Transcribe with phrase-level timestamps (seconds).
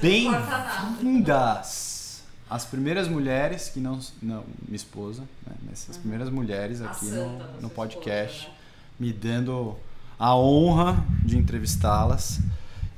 [0.00, 2.22] Bem-vindas!
[2.48, 3.98] As primeiras mulheres que não.
[4.22, 5.52] Não, minha esposa, né?
[5.68, 6.02] Mas as Uhum.
[6.02, 8.58] primeiras mulheres aqui no, no podcast, esposa, né?
[8.98, 9.76] me dando
[10.18, 12.38] a honra de entrevistá-las.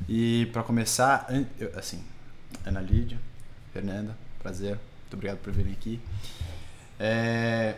[0.09, 1.27] E para começar,
[1.77, 2.03] assim,
[2.65, 3.19] Ana Lídia,
[3.73, 6.01] Fernanda, prazer, muito obrigado por virem aqui.
[6.99, 7.77] É,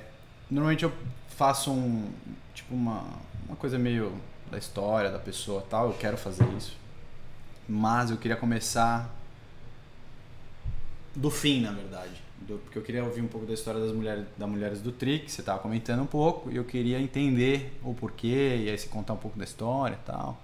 [0.51, 0.93] normalmente eu
[1.37, 2.11] faço um
[2.55, 3.05] tipo uma,
[3.47, 4.13] uma coisa meio
[4.51, 6.77] da história da pessoa tal, eu quero fazer isso.
[7.75, 9.11] Mas eu queria começar
[11.17, 12.11] do fim, na verdade.
[12.41, 15.21] Do- porque eu queria ouvir um pouco da história das mulheres, das mulheres do Tri,
[15.21, 18.89] que você estava comentando um pouco, e eu queria entender o porquê, e aí você
[18.89, 20.39] contar um pouco da história e tal.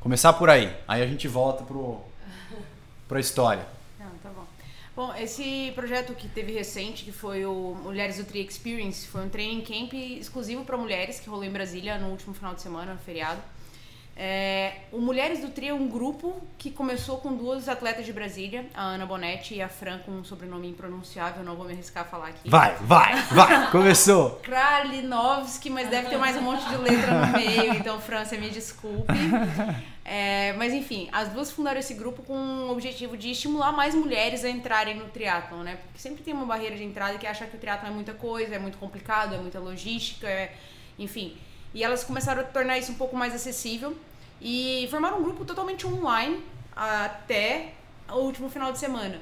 [0.00, 0.74] Começar por aí.
[0.88, 2.00] Aí a gente volta pro,
[3.06, 3.66] pra história.
[4.00, 4.46] Não, tá bom.
[4.96, 9.28] Bom, esse projeto que teve recente, que foi o Mulheres do Tri Experience, foi um
[9.28, 12.98] training camp exclusivo para mulheres que rolou em Brasília no último final de semana, no
[13.00, 13.42] feriado.
[14.14, 18.66] É, o Mulheres do Tri é um grupo que começou com duas atletas de Brasília,
[18.74, 22.06] a Ana Bonetti e a Fran, com um sobrenome impronunciável, não vou me arriscar a
[22.06, 22.48] falar aqui.
[22.48, 23.70] Vai, vai, vai!
[23.72, 24.32] Começou!
[24.42, 29.12] Kralinovski, mas deve ter mais um monte de letra no meio, então França, me desculpe.
[30.04, 34.44] É, mas enfim, as duas fundaram esse grupo com o objetivo de estimular mais mulheres
[34.44, 35.78] a entrarem no triatlon, né?
[35.86, 38.54] Porque sempre tem uma barreira de entrada que acha que o triatlon é muita coisa,
[38.54, 40.52] é muito complicado, é muita logística, é...
[40.98, 41.36] enfim.
[41.74, 43.96] E elas começaram a tornar isso um pouco mais acessível
[44.40, 47.72] e formaram um grupo totalmente online até
[48.08, 49.18] o último final de semana.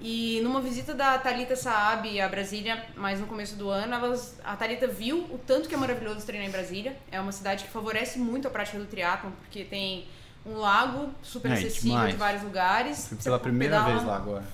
[0.00, 4.54] E numa visita da Thalita Saab a Brasília, mais no começo do ano, elas, a
[4.54, 6.96] Thalita viu o tanto que é maravilhoso treinar em Brasília.
[7.10, 10.06] É uma cidade que favorece muito a prática do triatlon, porque tem
[10.46, 12.12] um lago super É, acessível demais.
[12.12, 13.08] de vários lugares.
[13.08, 14.44] Fui pela primeira pedala- vez lá agora.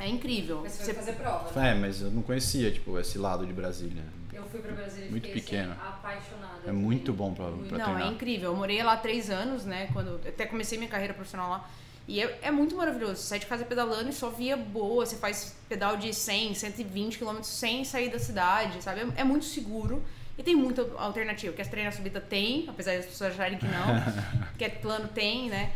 [0.00, 0.60] É incrível.
[0.62, 1.60] Mas você fazer prova.
[1.60, 1.70] né?
[1.70, 4.02] É, mas eu não conhecia, tipo, esse lado de Brasília.
[4.32, 6.60] Eu fui pra Brasília Muito assim, apaixonada.
[6.66, 7.68] É muito bom pra, Muito.
[7.68, 8.06] pra Não, treinar.
[8.08, 8.50] é incrível.
[8.52, 9.88] Eu morei lá três anos, né?
[9.92, 11.70] Quando até comecei minha carreira profissional lá.
[12.08, 13.16] E é, é muito maravilhoso.
[13.16, 15.04] Você sai de casa pedalando e só via boa.
[15.04, 19.00] Você faz pedal de 100, 120 km sem sair da cidade, sabe?
[19.00, 20.02] É, é muito seguro.
[20.38, 21.52] E tem muita alternativa.
[21.52, 23.84] Que as treinas subida tem, apesar das pessoas acharem que não.
[24.56, 25.72] que é plano tem, né?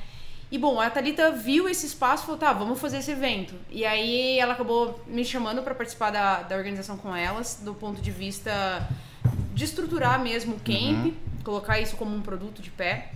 [0.55, 3.57] E bom, a Thalita viu esse espaço e falou: tá, vamos fazer esse evento.
[3.73, 8.01] E aí ela acabou me chamando para participar da, da organização com elas, do ponto
[8.01, 8.89] de vista
[9.53, 11.13] de estruturar mesmo o camp,
[11.43, 13.11] colocar isso como um produto de pé.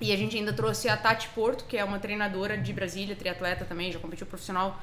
[0.00, 3.64] E a gente ainda trouxe a Tati Porto, que é uma treinadora de Brasília, triatleta
[3.64, 4.76] também, já competiu profissional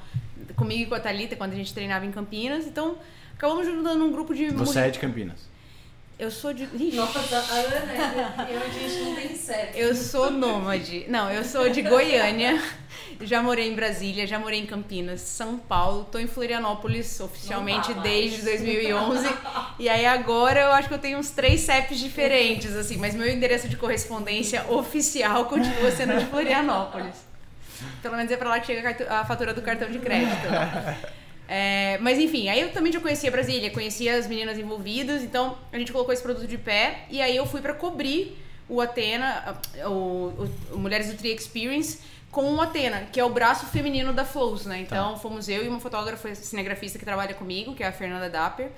[0.56, 2.66] comigo e com a Thalita quando a gente treinava em Campinas.
[2.66, 2.96] Então,
[3.34, 5.51] acabamos juntando um grupo de Você mulher- é de Campinas.
[6.22, 6.62] Eu sou de.
[6.72, 6.94] Ixi.
[6.94, 9.74] Nossa, a Ana, eu, gente não tem certo.
[9.74, 11.04] Eu sou nômade.
[11.08, 12.62] Não, eu sou de Goiânia.
[13.20, 16.04] Já morei em Brasília, já morei em Campinas, São Paulo.
[16.04, 19.28] Tô em Florianópolis oficialmente tá desde 2011.
[19.80, 22.98] E aí agora eu acho que eu tenho uns três CEPs diferentes, assim.
[22.98, 27.16] Mas meu endereço de correspondência oficial continua sendo de Florianópolis.
[28.00, 30.46] Pelo menos é pra lá que chega a fatura do cartão de crédito.
[31.54, 35.76] É, mas enfim, aí eu também já conhecia Brasília, conhecia as meninas envolvidas, então a
[35.78, 40.48] gente colocou esse produto de pé e aí eu fui pra cobrir o Atena, o,
[40.72, 41.98] o- Mulheres do Tri Experience
[42.30, 44.78] com o Atena, que é o braço feminino da Flows, né?
[44.80, 48.70] Então fomos eu e uma fotógrafa cinegrafista que trabalha comigo, que é a Fernanda Dapper.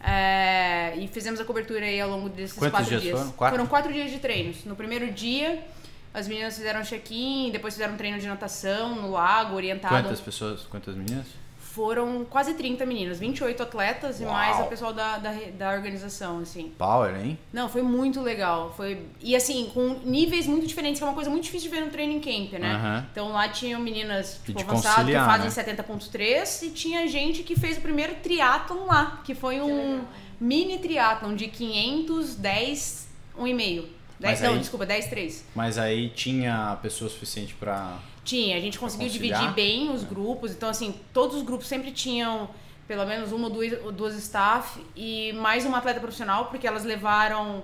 [0.00, 3.18] É, e fizemos a cobertura aí ao longo desses Quantos quatro dias dias.
[3.18, 3.32] foram?
[3.32, 3.66] Quatro?
[3.66, 4.64] quatro dias de treinos.
[4.64, 5.64] No primeiro dia,
[6.12, 9.94] as meninas fizeram check-in, depois fizeram um treino de natação no lago, orientado.
[9.94, 11.26] Quantas pessoas, quantas meninas?
[11.74, 14.32] Foram quase 30 meninas, 28 atletas e Uau.
[14.32, 16.72] mais a pessoal da, da, da organização, assim.
[16.78, 17.36] Power, hein?
[17.52, 18.72] Não, foi muito legal.
[18.76, 21.84] Foi E assim, com níveis muito diferentes, que é uma coisa muito difícil de ver
[21.84, 22.74] no training camp, né?
[22.74, 23.06] Aham.
[23.10, 25.74] Então lá tinham meninas E tipo, de avançado que fazem né?
[25.84, 30.04] 70.3 e tinha gente que fez o primeiro triatlon lá, que foi um legal.
[30.38, 33.84] mini triatlon de 510, 1,5.
[34.24, 35.44] Mas 10, não, aí- desculpa, 10, 3.
[35.54, 37.98] Mas aí tinha pessoa suficiente pra.
[38.24, 40.52] Tinha, a gente conseguiu dividir bem os grupos.
[40.52, 42.48] Então, assim, todos os grupos sempre tinham
[42.88, 47.62] pelo menos uma ou duas, duas staff e mais uma atleta profissional, porque elas levaram.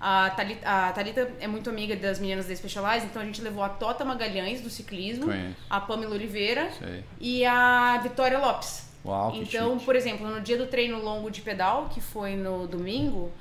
[0.00, 3.64] A Thalita, a Thalita é muito amiga das meninas da Specialized, então a gente levou
[3.64, 5.56] a Tota Magalhães, do ciclismo, Conheço.
[5.68, 7.02] a Pamela Oliveira Sei.
[7.20, 8.88] e a Vitória Lopes.
[9.04, 13.32] Uau, Então, por exemplo, no dia do treino longo de pedal, que foi no domingo,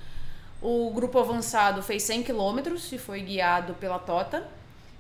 [0.62, 4.48] o grupo avançado fez 100 quilômetros e foi guiado pela Tota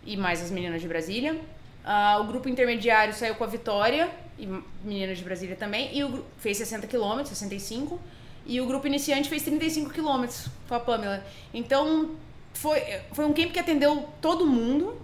[0.05, 1.39] e mais as meninas de Brasília.
[1.83, 4.47] Ah, o grupo intermediário saiu com a Vitória e
[4.83, 7.99] meninas de Brasília também e o fez 60 quilômetros, 65.
[8.45, 11.23] E o grupo iniciante fez 35 quilômetros com a Pamela.
[11.53, 12.11] Então,
[12.53, 12.81] foi,
[13.11, 14.97] foi um camp que atendeu todo mundo.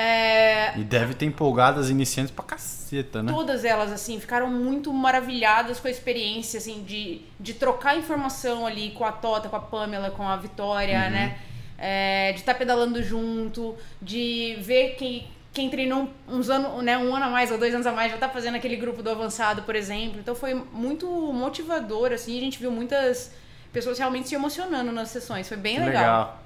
[0.00, 3.32] É, E deve ter empolgado as iniciantes pra caceta, né?
[3.32, 8.92] Todas elas, assim, ficaram muito maravilhadas com a experiência, assim, de, de trocar informação ali
[8.92, 11.36] com a Tota, com a Pamela, com a Vitória, né?
[11.76, 17.24] É, de estar pedalando junto, de ver que quem treinou uns anos, né, um ano
[17.24, 19.74] a mais ou dois anos a mais já tá fazendo aquele grupo do avançado, por
[19.74, 20.20] exemplo.
[20.20, 23.32] Então foi muito motivador, assim, a gente viu muitas
[23.72, 25.48] pessoas realmente se emocionando nas sessões.
[25.48, 25.92] Foi bem legal.
[25.92, 26.42] legal.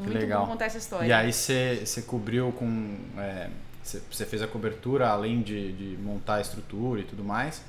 [0.00, 0.44] Foi que muito legal.
[0.46, 1.06] bom contar essa história.
[1.06, 2.96] E aí você cobriu com.
[3.18, 3.48] é,
[3.82, 7.62] Você você fez a cobertura além de, de montar a estrutura e tudo mais.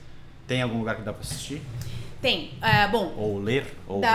[0.48, 1.62] Tem algum lugar que dá pra assistir?
[2.22, 2.52] Tem.
[2.62, 3.66] É, bom, Ou ler?
[3.88, 4.14] Ou Dá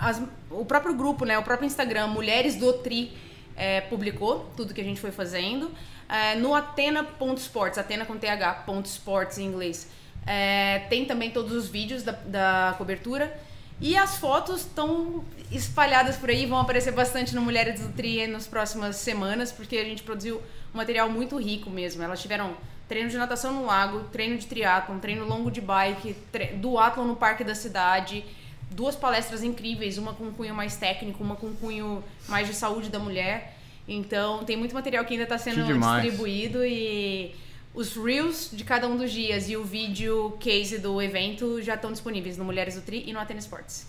[0.00, 1.38] as- o próprio grupo, né?
[1.38, 3.12] O próprio Instagram, Mulheres do Tri,
[3.56, 5.70] é, publicou tudo que a gente foi fazendo.
[6.08, 9.88] É, no Atena.sports, Atena com TH, ponto sports em inglês.
[10.26, 13.36] É, tem também todos os vídeos da, da cobertura.
[13.80, 18.46] E as fotos estão espalhadas por aí, vão aparecer bastante no Mulheres do Tri nas
[18.46, 20.36] próximas semanas, porque a gente produziu
[20.74, 22.02] um material muito rico mesmo.
[22.02, 22.54] Elas tiveram
[22.86, 26.14] treino de natação no lago, treino de triatlon, treino longo de bike,
[26.56, 28.24] duatlon no parque da cidade,
[28.70, 32.54] duas palestras incríveis, uma com um cunho mais técnico, uma com um cunho mais de
[32.54, 33.56] saúde da mulher.
[33.88, 37.34] Então, tem muito material que ainda está sendo distribuído e
[37.72, 41.92] os reels de cada um dos dias e o vídeo case do evento já estão
[41.92, 43.86] disponíveis no Mulheres do Tri e no Atena Sports.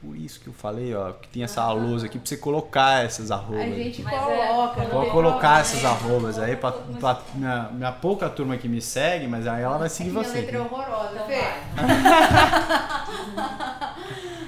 [0.00, 3.30] Por isso que eu falei, ó, que tem essa lousa aqui pra você colocar essas
[3.30, 3.62] arrobas.
[3.62, 5.58] A gente Mas é- coloca, Vou colocar problema.
[5.60, 9.78] essas arrobas aí pra, pra minha, minha pouca turma que me segue, mas aí ela
[9.78, 10.40] vai seguir Minha você.
[10.42, 11.40] letra é horrorosa, Então Fê.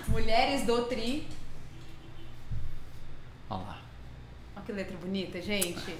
[0.08, 1.26] Mulheres do Tri.
[3.48, 3.78] Olha lá.
[4.56, 5.94] Olha que letra bonita, gente.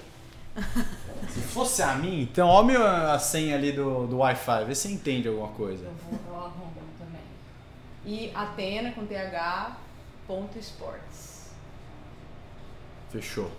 [1.29, 4.83] Se fosse a mim, então, ó meu, a senha ali do, do Wi-Fi, vê se
[4.87, 5.85] você entende alguma coisa.
[5.85, 7.21] Eu vou eu arrumo também.
[8.05, 9.77] E Atena com TH,
[10.25, 11.51] ponto esportes.
[13.11, 13.51] Fechou.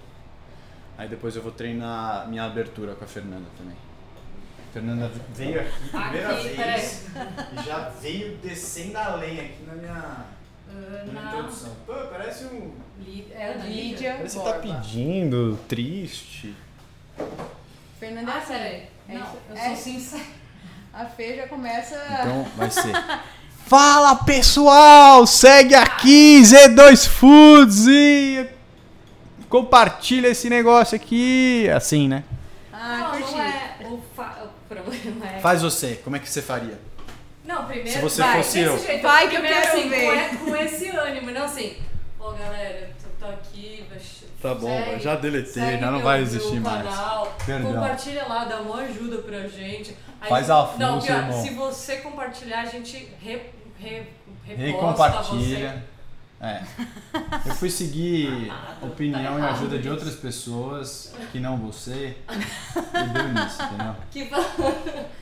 [0.96, 3.76] Aí depois eu vou treinar minha abertura com a Fernanda também.
[4.68, 7.06] A Fernanda veio aqui primeira Aqui, vez
[7.52, 10.24] e já veio descendo a lenha aqui na minha,
[11.12, 11.72] na introdução.
[11.86, 12.74] Pô, parece um.
[12.98, 14.14] Li- É Lídia.
[14.16, 16.54] Parece que você tá pedindo, triste.
[17.99, 18.53] Fernanda é Ah, assim.
[18.53, 18.82] peraí.
[19.09, 20.23] É Não, isso- eu é sou sincera.
[20.93, 21.94] A Fê já começa.
[22.20, 22.93] Então vai ser.
[23.67, 28.49] Fala pessoal, segue aqui Z2 Foods e
[29.49, 32.25] compartilha esse negócio aqui, assim, né?
[32.73, 33.32] Ah, não, curti.
[33.32, 33.76] não é.
[33.91, 35.38] O, fa- o problema é.
[35.41, 36.79] Faz você, como é que você faria?
[37.44, 37.91] Não, primeiro.
[37.91, 38.79] Se você vai, fosse desse eu.
[38.79, 40.06] Jeito, Vai que eu quero assim, ver.
[40.06, 41.76] Com, e- com esse ânimo, não assim.
[42.20, 46.20] Ó, galera, tu tá aqui, vai ch- Tá bom, segue- já deletei, já não vai
[46.23, 46.85] existir mais.
[46.88, 47.73] Canal, Perdão.
[47.73, 49.96] Compartilha lá, dá uma ajuda pra gente.
[50.20, 51.43] Aí, Faz a Não, força, pior, irmão.
[51.43, 53.40] se você compartilhar, a gente re,
[53.79, 54.02] re,
[54.46, 55.85] reposta Recompartilha.
[56.40, 56.62] É.
[57.46, 63.62] Eu fui seguir opinião e ajuda de outras pessoas que não você e deu nisso,
[63.62, 63.96] entendeu?
[64.11, 64.31] Que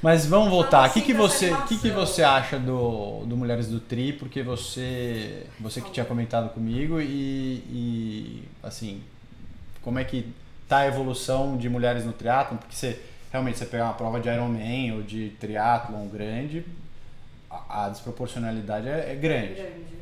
[0.03, 0.89] Mas vamos voltar.
[0.89, 4.13] O que, que, você, que, que você acha do, do Mulheres do Tri?
[4.13, 9.03] Porque você, você que tinha comentado comigo e, e, assim,
[9.83, 10.33] como é que
[10.69, 12.59] tá a evolução de mulheres no triatlon?
[12.59, 13.01] Porque você
[13.33, 16.65] realmente você pegar uma prova de Ironman ou de triatlon grande,
[17.51, 19.55] a, a desproporcionalidade é, é grande.
[19.55, 19.96] Grande.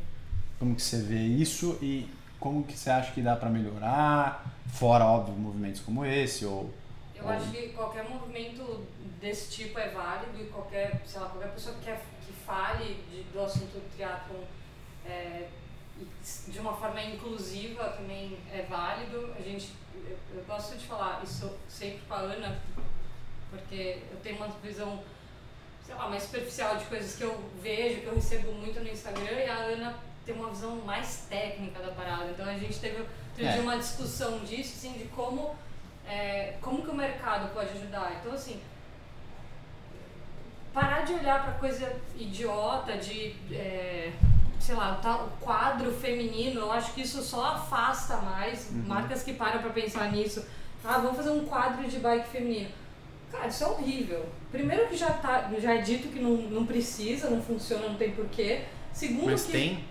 [0.59, 2.09] Como que você vê isso e
[2.39, 4.45] como que você acha que dá para melhorar?
[4.73, 6.73] Fora, óbvio, movimentos como esse ou
[7.15, 8.87] Eu acho que qualquer movimento
[9.21, 11.91] desse tipo é válido e qualquer, sei lá, qualquer pessoa que,
[12.27, 14.43] que fale de, do assunto do triatlon
[15.07, 15.49] é,
[16.49, 19.33] de uma forma inclusiva também é válido.
[19.39, 22.59] A gente, eu, eu gosto de falar isso sempre com a Ana,
[23.51, 25.03] porque eu tenho uma visão,
[25.85, 29.39] sei lá, mais superficial de coisas que eu vejo, que eu recebo muito no Instagram
[29.39, 32.27] e a Ana tem uma visão mais técnica da parada.
[32.31, 33.13] Então a gente teve outro
[33.45, 33.61] É.
[33.61, 35.55] uma discussão disso, assim, de como
[36.07, 38.19] é, como que o mercado pode ajudar.
[38.21, 38.61] Então, assim,
[40.73, 44.13] parar de olhar para coisa idiota de, é,
[44.61, 49.23] sei lá, o tal- o quadro feminino, eu acho que isso só afasta mais marcas
[49.23, 50.45] que param para pensar nisso.
[50.85, 52.71] Ah, vamos fazer um quadro de bike feminino.
[53.33, 54.27] Cara, isso é horrível.
[54.51, 58.11] Primeiro que já, tá, já é dito que não, não precisa, não funciona, não tem
[58.13, 58.65] porquê.
[58.93, 59.85] Segundo Mas que tem?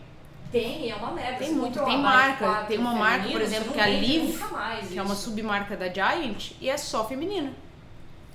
[0.53, 1.39] Tem, é uma merda.
[1.39, 2.45] Tem muito, tem marca.
[2.45, 5.15] quadro Tem uma marca, por exemplo, que é a Liv, nunca mais que é uma
[5.15, 7.51] submarca da Giant, e é só feminina.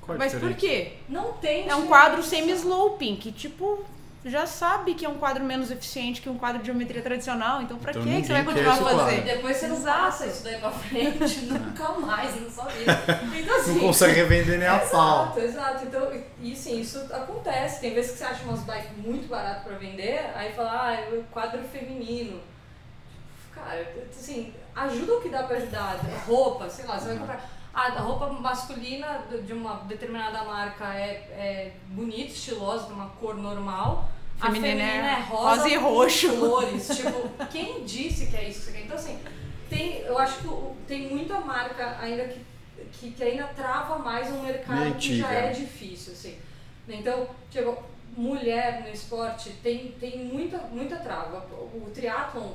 [0.02, 0.60] Qual a Mas por diferença?
[0.60, 0.92] quê?
[1.08, 3.84] Não tem É um quadro semi-sloping, que tipo,
[4.28, 7.78] já sabe que é um quadro menos eficiente que um quadro de geometria tradicional, então
[7.78, 8.94] pra Então que você vai continuar a fazer?
[8.94, 9.22] quadro.
[9.22, 12.98] Depois você não passa isso daí pra frente, nunca mais sua vida.
[13.36, 15.24] Então, assim, Não consegue revender nem a pau.
[15.36, 15.84] Exato, exato.
[15.84, 17.80] Então, e sim, isso acontece.
[17.80, 21.08] Tem vezes que você acha umas bikes muito baratas pra vender, aí fala, ah, é
[21.16, 22.40] o quadro feminino.
[23.54, 25.98] Cara, assim, ajuda o que dá pra ajudar.
[26.26, 27.58] Roupa, sei lá, você vai comprar.
[27.74, 33.36] Ah, a roupa masculina de uma determinada marca é, é bonita, estilosa, de uma cor
[33.36, 34.08] normal.
[34.38, 36.36] Feminina a feminina é é rosa, rosa e roxo.
[36.36, 36.88] flores.
[36.88, 38.84] tipo, quem disse que é isso que você quer?
[38.84, 39.18] Então, assim,
[39.68, 40.48] tem, eu acho que
[40.86, 42.40] tem muita marca ainda que
[42.92, 46.38] que, que ainda trava mais um mercado que já é difícil, assim.
[46.88, 47.82] Então, tipo,
[48.16, 51.46] mulher no esporte tem, tem muita, muita trava.
[51.50, 52.52] O triatlon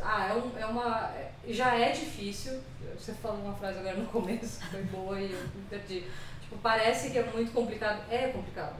[0.00, 1.12] ah, é, um, é uma.
[1.48, 2.60] Já é difícil.
[2.98, 6.04] Você falou uma frase agora no começo, foi boa e eu me perdi.
[6.40, 8.02] Tipo, parece que é muito complicado.
[8.10, 8.76] É complicado.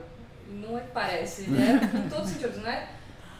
[0.52, 1.80] Não é que parece, né?
[1.94, 2.88] Em todos os sentidos, não é?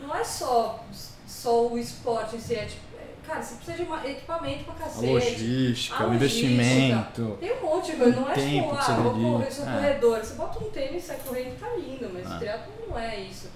[0.01, 0.85] Não é só,
[1.27, 2.93] só o esporte em si, é tipo
[3.27, 5.07] Cara, você precisa de uma, equipamento pra cacete.
[5.07, 7.37] A logística, o investimento.
[7.39, 8.21] Tem um monte de coisa.
[8.21, 9.73] Não é tipo, ah, vou correr, sou é.
[9.73, 10.19] corredor.
[10.19, 12.11] Você bota um tênis, sai correndo, tá lindo.
[12.13, 12.39] Mas é.
[12.39, 13.49] triatlo não é isso.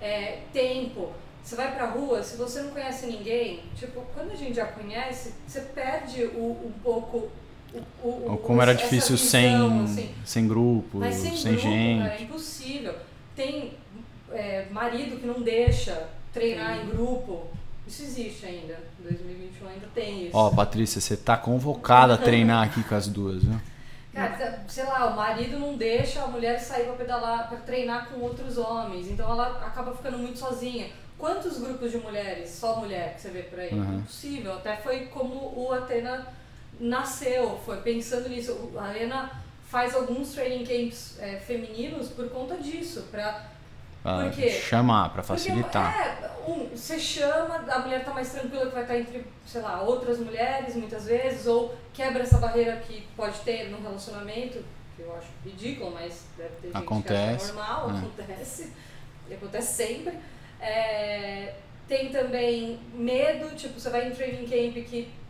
[0.00, 1.12] É tempo.
[1.42, 5.34] Você vai pra rua, se você não conhece ninguém, tipo, quando a gente já conhece,
[5.46, 7.30] você perde o, um pouco
[8.02, 10.14] o, o, como era difícil visão, sem, assim.
[10.24, 12.08] sem grupo, Mas sem, sem grupo, gente.
[12.08, 12.94] É impossível.
[13.34, 13.72] Tem
[14.30, 16.82] é, marido que não deixa treinar Sim.
[16.82, 17.46] em grupo.
[17.86, 18.78] Isso existe ainda.
[19.00, 20.36] 2021 ainda tem isso.
[20.36, 23.60] Ó, Patrícia, você tá convocada a treinar aqui com as duas, viu?
[24.14, 28.20] Cara, sei lá, o marido não deixa a mulher sair pra pedalar, pra treinar com
[28.20, 29.08] outros homens.
[29.08, 30.88] Então ela acaba ficando muito sozinha.
[31.16, 33.72] Quantos grupos de mulheres, só mulher, que você vê por aí?
[33.72, 33.98] Uhum.
[33.98, 34.54] Impossível.
[34.54, 36.26] Até foi como o Atena
[36.82, 38.72] nasceu, foi pensando nisso.
[38.76, 39.30] A Arena
[39.68, 43.46] faz alguns training camps é, femininos por conta disso, pra
[44.04, 45.94] ah, chamar para facilitar.
[45.94, 49.62] Porque, é, um, você chama, a mulher tá mais tranquila que vai estar entre, sei
[49.62, 54.62] lá, outras mulheres muitas vezes, ou quebra essa barreira que pode ter num relacionamento,
[54.96, 57.98] que eu acho ridículo, mas deve ter gente acontece, que acha normal, é.
[57.98, 58.72] acontece,
[59.30, 60.18] e acontece sempre.
[60.60, 61.54] É,
[61.86, 65.21] tem também medo, tipo, você vai em training camp que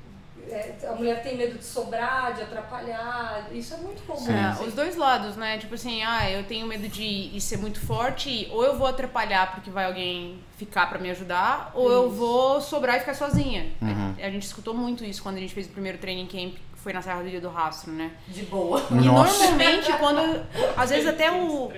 [0.48, 3.46] é, a mulher tem medo de sobrar, de atrapalhar.
[3.52, 4.30] Isso é muito comum.
[4.30, 4.64] É.
[4.66, 5.58] Os dois lados, né?
[5.58, 9.54] Tipo assim, ah, eu tenho medo de, de ser muito forte, ou eu vou atrapalhar
[9.54, 11.92] porque vai alguém ficar para me ajudar, ou isso.
[11.92, 13.72] eu vou sobrar e ficar sozinha.
[13.80, 14.14] Uhum.
[14.20, 16.78] A, a, gente escutou muito isso quando a gente fez o primeiro training camp, que
[16.78, 18.12] foi na Serra do Rio do Rastro, né?
[18.28, 18.82] De boa.
[18.90, 19.38] E Nossa.
[19.38, 20.44] normalmente, quando.
[20.76, 21.72] Às vezes até o.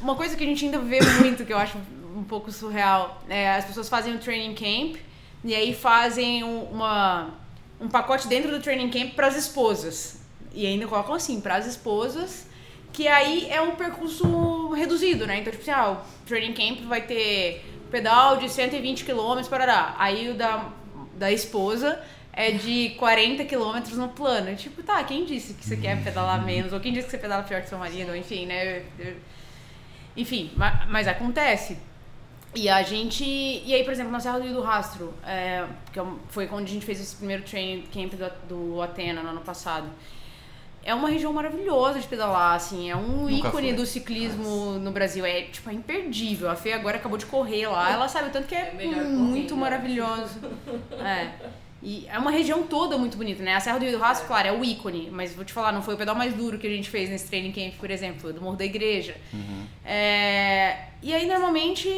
[0.00, 1.78] Uma coisa que a gente ainda vê muito, que eu acho
[2.14, 5.00] um pouco surreal, é as pessoas fazem o training camp
[5.44, 7.41] e aí fazem uma
[7.82, 10.20] um pacote dentro do training camp para as esposas.
[10.54, 12.46] E ainda colocam assim, para as esposas,
[12.92, 15.40] que aí é um percurso reduzido, né?
[15.40, 20.30] Então, tipo assim, ah, o training camp vai ter pedal de 120 km para Aí
[20.30, 20.70] o da,
[21.16, 24.54] da esposa é de 40 km no plano.
[24.56, 26.72] Tipo, tá, quem disse que você quer pedalar menos?
[26.72, 28.14] Ou quem disse que você pedala pior que seu marido?
[28.14, 28.84] Enfim, né?
[30.16, 31.76] Enfim, mas, mas acontece.
[32.54, 33.24] E a gente.
[33.24, 36.64] E aí, por exemplo, na Serra do Rio do Rastro, é, que é foi quando
[36.64, 39.88] a gente fez esse primeiro training camp do, do Atena no ano passado.
[40.84, 43.72] É uma região maravilhosa de pedalar, assim, é um Nunca ícone foi.
[43.72, 45.24] do ciclismo no Brasil.
[45.24, 46.50] É, tipo, é imperdível.
[46.50, 49.56] A Fê agora acabou de correr lá, ela sabe o tanto que é, é muito
[49.56, 50.40] maravilhoso.
[51.00, 51.30] É.
[51.84, 53.56] E é uma região toda muito bonita, né?
[53.56, 55.82] A Serra do Rio do Rastro, claro, é o ícone, mas vou te falar, não
[55.82, 58.40] foi o pedal mais duro que a gente fez nesse training camp, por exemplo, do
[58.40, 59.16] Morro da Igreja.
[59.32, 59.66] Uhum.
[59.84, 60.86] É...
[61.02, 61.88] E aí, normalmente,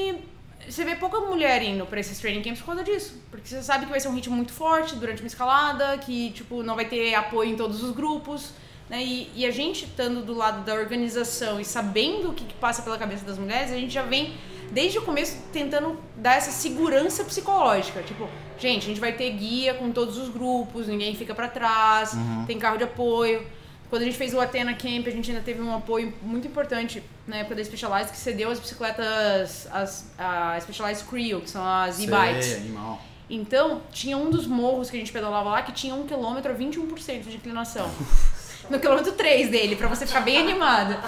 [0.68, 3.20] você vê pouca mulher indo para esses training camps por causa disso.
[3.30, 6.62] Porque você sabe que vai ser um ritmo muito forte durante uma escalada, que tipo,
[6.62, 8.52] não vai ter apoio em todos os grupos.
[8.88, 9.02] Né?
[9.02, 12.82] E, e a gente estando do lado da organização e sabendo o que, que passa
[12.82, 14.34] pela cabeça das mulheres, a gente já vem
[14.70, 18.02] desde o começo tentando dar essa segurança psicológica.
[18.02, 18.28] Tipo,
[18.58, 22.44] gente, a gente vai ter guia com todos os grupos, ninguém fica para trás, uhum.
[22.46, 23.46] tem carro de apoio.
[23.94, 27.00] Quando a gente fez o Athena Camp, a gente ainda teve um apoio muito importante
[27.28, 32.00] na época da Specialized, que cedeu as bicicletas, as, a Specialized Creo, que são as
[32.00, 32.56] e-bikes.
[32.56, 33.00] animal.
[33.30, 36.52] Então, tinha um dos morros que a gente pedalava lá que tinha 1 km a
[36.52, 37.88] 21% de inclinação.
[38.68, 41.00] no quilômetro 3 dele, para você ficar bem animado.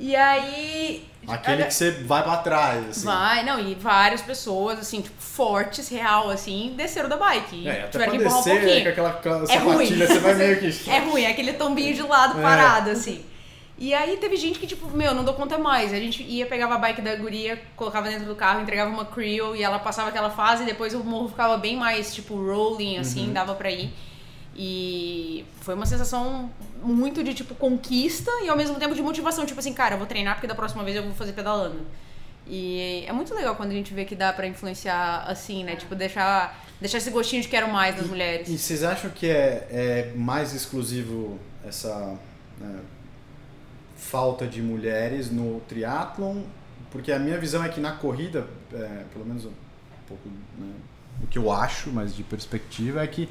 [0.00, 1.06] E aí.
[1.28, 3.04] Aquele que você vai pra trás, assim.
[3.04, 7.68] Vai, não, e várias pessoas, assim, tipo, fortes, real, assim, desceram da bike.
[7.68, 8.86] É, até tiveram que empurrar descer, um pouquinho.
[8.86, 9.98] É, aquela é ruim.
[9.98, 10.66] você vai meio que.
[10.90, 12.42] é ruim, é aquele tombinho de lado é.
[12.42, 13.22] parado, assim.
[13.78, 15.92] E aí teve gente que, tipo, meu, não dou conta mais.
[15.92, 19.54] A gente ia, pegava a bike da guria, colocava dentro do carro, entregava uma Creo
[19.54, 23.28] e ela passava aquela fase e depois o morro ficava bem mais, tipo, rolling, assim,
[23.28, 23.32] uhum.
[23.32, 23.90] dava pra ir.
[24.62, 26.50] E foi uma sensação
[26.82, 29.46] muito de, tipo, conquista e ao mesmo tempo de motivação.
[29.46, 31.80] Tipo assim, cara, eu vou treinar porque da próxima vez eu vou fazer pedalando.
[32.46, 35.76] E é muito legal quando a gente vê que dá para influenciar assim, né?
[35.76, 38.50] Tipo, deixar, deixar esse gostinho de quero mais nas mulheres.
[38.50, 42.18] E vocês acham que é, é mais exclusivo essa
[42.60, 42.80] né,
[43.96, 46.42] falta de mulheres no triatlon?
[46.90, 49.52] Porque a minha visão é que na corrida, é, pelo menos um
[50.06, 50.74] pouco né,
[51.22, 53.26] o que eu acho, mas de perspectiva, é que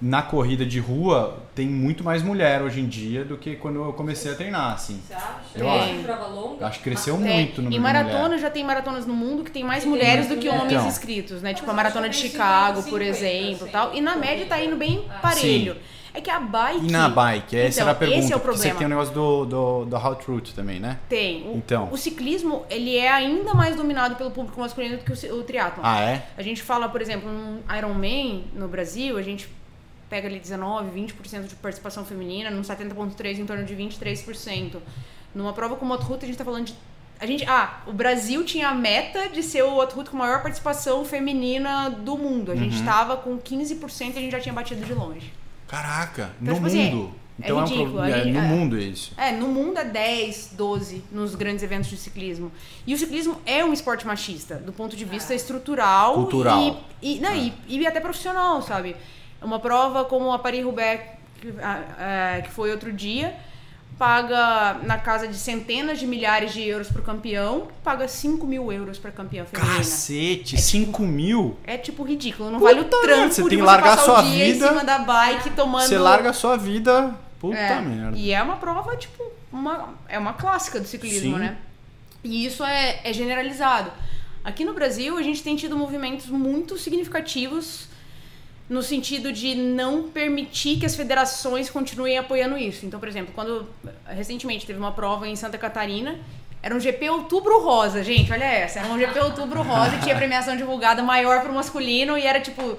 [0.00, 3.92] na corrida de rua tem muito mais mulher hoje em dia do que quando eu
[3.94, 5.00] comecei a treinar, assim.
[5.06, 5.26] Você acha?
[5.54, 5.94] Eu acho.
[6.02, 6.66] prova longa?
[6.66, 7.34] Acho que cresceu Tem.
[7.34, 8.38] muito no de maratona mulher.
[8.40, 10.60] já tem maratonas no mundo que tem mais tem mulheres mais do que mulher.
[10.60, 10.88] homens Então.
[10.88, 11.54] inscritos, né?
[11.54, 13.94] Tipo Mas a maratona de Chicago, 50, por exemplo, tal.
[13.94, 15.14] E na média tá indo bem Ah.
[15.20, 15.76] parelho.
[16.12, 18.20] É que a bike E na bike, essa Então, era a pergunta.
[18.20, 18.78] esse é o porque Você problema.
[18.78, 20.98] tem o negócio do, do, do Hot Route também, né?
[21.10, 21.42] tem.
[21.46, 21.88] O, Então.
[21.92, 25.82] o ciclismo, ele é ainda mais dominado pelo público masculino do que o, o triatlon.
[25.84, 26.22] Ah, é?
[26.36, 29.46] A gente fala, por exemplo, um Ironman no Brasil, a gente
[30.08, 34.76] pega ali 19, 20% de participação feminina, num 70.3 em torno de 23%.
[35.34, 36.74] Numa prova como o Hot Route, a gente tá falando de
[37.18, 41.02] a gente, ah, o Brasil tinha a meta de ser o Route com maior participação
[41.04, 42.52] feminina do mundo.
[42.52, 42.60] A Uhum.
[42.60, 45.32] gente tava com 15% e a gente já tinha batido de longe.
[45.66, 47.14] Caraca, Então, no tipo assim, mundo.
[47.40, 48.16] é Então é, um ridículo, problema.
[48.16, 48.42] a É, gente- no é.
[48.48, 49.12] mundo isso.
[49.16, 52.52] É, no mundo é 10, 12 nos grandes eventos de ciclismo.
[52.86, 56.82] E o ciclismo é um esporte machista, do ponto de vista estrutural Cultural.
[57.02, 58.94] E, e, não, e, e até profissional, sabe?
[59.46, 61.02] Uma prova como a Paris-Roubaix,
[61.40, 63.32] que, a- que foi outro dia,
[63.98, 68.98] paga na casa de centenas de milhares de euros pro campeão, paga 5 mil euros
[68.98, 69.76] pra campeã feminina.
[69.78, 71.56] Cacete, 5 mil?
[71.64, 74.20] É tipo ridículo, não Puta vale o trampo você tem que você largar passar sua
[74.20, 75.86] o dia vida, em cima da bike tomando...
[75.88, 77.14] Você larga a sua vida.
[77.38, 78.18] Puta É, merda.
[78.18, 79.22] E é uma prova, tipo,
[79.52, 81.38] uma, é uma clássica do ciclismo, Sim.
[81.40, 81.56] né?
[82.24, 83.90] E isso é, é generalizado.
[84.42, 87.88] Aqui no Brasil, a gente tem tido movimentos muito significativos
[88.68, 92.84] no sentido de não permitir que as federações continuem apoiando isso.
[92.84, 93.68] Então, por exemplo, quando
[94.06, 96.18] recentemente teve uma prova em Santa Catarina,
[96.62, 100.14] era um GP Outubro Rosa, gente, olha essa, era um GP Outubro Rosa e tinha
[100.16, 102.76] premiação divulgada maior pro masculino e era tipo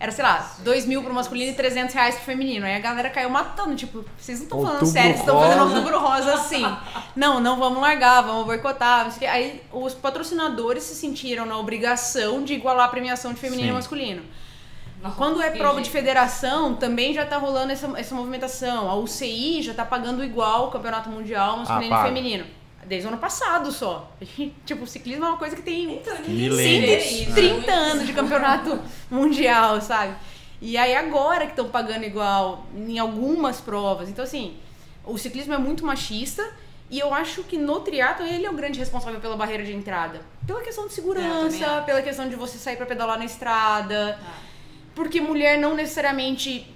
[0.00, 2.64] era, sei lá, 2 mil pro masculino e 300 reais pro feminino.
[2.64, 5.98] Aí a galera caiu matando, tipo, vocês não estão falando sério, vocês estão fazendo outubro
[5.98, 6.64] rosa assim.
[7.14, 9.14] Não, não vamos largar, vamos boicotar.
[9.28, 13.72] Aí os patrocinadores se sentiram na obrigação de igualar a premiação de feminino Sim.
[13.72, 14.22] e masculino.
[15.02, 15.92] Nossa, Quando é prova de ridículo.
[16.02, 18.88] federação, também já tá rolando essa, essa movimentação.
[18.90, 22.46] A UCI já tá pagando igual o campeonato mundial masculino Ah, e feminino.
[22.86, 24.10] Desde o ano passado só.
[24.66, 27.04] tipo, o ciclismo é uma coisa que tem Então, Milênios.
[27.04, 28.78] 130 anos de campeonato
[29.10, 30.14] mundial, sabe?
[30.60, 34.08] E aí agora que estão pagando igual em algumas provas.
[34.08, 34.56] Então, assim,
[35.04, 36.46] o ciclismo é muito machista
[36.90, 40.20] e eu acho que no triatlo ele é o grande responsável pela barreira de entrada.
[40.46, 44.18] Pela questão de É, segurança, pela questão de você sair pra pedalar na estrada.
[44.22, 44.49] Ah.
[45.00, 46.66] Porque mulher não necessariamente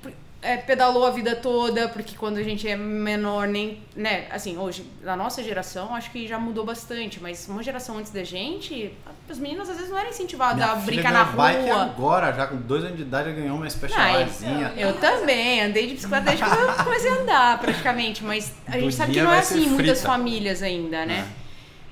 [0.40, 3.82] é, pedalou a vida toda, porque quando a gente é menor, nem.
[3.94, 8.10] né, assim, hoje, na nossa geração, acho que já mudou bastante, mas uma geração antes
[8.10, 8.94] da gente,
[9.28, 11.82] as meninas às vezes não eram incentivadas Minha a brincar na bike rua.
[11.82, 14.72] agora, já com dois anos de idade, já ganhou uma specializzinha.
[14.74, 18.94] Eu também, andei de bicicleta desde que eu comecei a andar, praticamente, mas a gente
[18.94, 21.26] sabe que não é assim em muitas famílias ainda, né?
[21.40, 21.43] É.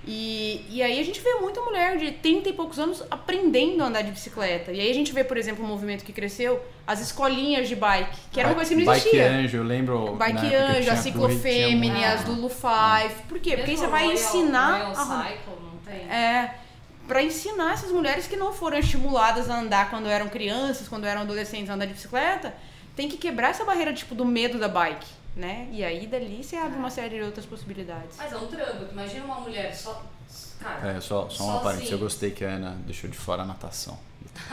[0.04, 3.86] E, e aí a gente vê muita mulher de 30 e poucos anos aprendendo a
[3.86, 4.72] andar de bicicleta.
[4.72, 8.18] E aí a gente vê, por exemplo, um movimento que cresceu, as escolinhas de bike,
[8.32, 9.30] que era uma coisa que não Bike existia.
[9.30, 10.16] Anjo, eu lembro.
[10.16, 12.26] Bike Anjo, a tinha as.
[12.26, 13.14] Lulu Five.
[13.28, 13.56] Por quê?
[13.56, 15.24] Porque aí você vai ensinar Royal a.
[15.24, 16.10] Cycle, não tem?
[16.10, 16.54] É,
[17.06, 21.22] pra ensinar essas mulheres que não foram estimuladas a andar quando eram crianças, quando eram
[21.22, 22.54] adolescentes a andar de bicicleta,
[22.96, 25.68] tem que quebrar essa barreira tipo do medo da bike, né?
[25.72, 28.16] E aí dali você abre uma série de outras possibilidades.
[28.18, 28.86] Mas é um trampo.
[28.92, 30.02] Imagina uma mulher só.
[30.60, 31.90] Cara, É, só, só uma parênteses.
[31.92, 33.98] Eu gostei que a Ana deixou de fora a natação.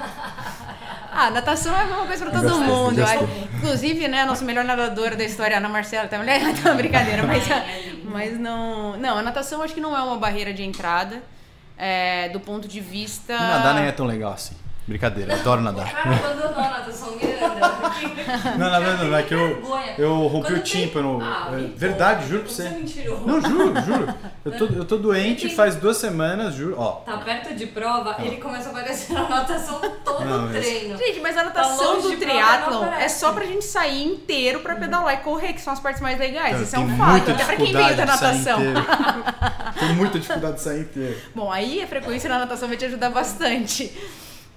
[1.11, 2.95] Ah, natação é uma coisa pra todo Gostei, mundo.
[3.01, 3.49] gostei.
[3.57, 6.75] Inclusive, né, a nossa melhor nadadora da história, a Ana Marcela, tá mulher, tá uma
[6.75, 7.43] brincadeira, mas,
[8.05, 11.21] mas não, não, a natação acho que não é uma barreira de entrada.
[11.77, 13.37] é, do ponto de vista.
[13.37, 14.55] Nadar nem é tão legal assim.
[14.89, 15.91] Brincadeira, adoro o nadar.
[15.93, 17.69] cara abandonou a natação Miranda.
[18.57, 19.63] Não, na verdade, não, é que eu,
[19.97, 21.19] eu rompi Quando o tem- tímpano.
[21.21, 22.75] Ah, É verdade, juro pra Você é você.
[22.75, 23.25] mentiroso.
[23.27, 24.13] Não, juro, juro.
[24.45, 26.75] Eu tô, eu tô doente Tem- faz duas semanas, juro.
[26.77, 30.65] Ó, Tá perto de prova, ele começa a aparecer na natação todo Não, o mas-
[30.65, 30.97] treino.
[30.97, 34.75] Gente, mas a Tá natação longe do triatlon é só pra gente sair inteiro pra
[34.75, 36.59] pedalar e correr, que são as partes mais legais.
[36.61, 37.31] Isso é um fato.
[37.31, 38.59] Até pra quem sair natação.
[39.79, 41.17] Tenho muita dificuldade de sair inteiro.
[41.35, 43.91] Bom, aí a frequência na natação vai te ajudar bastante.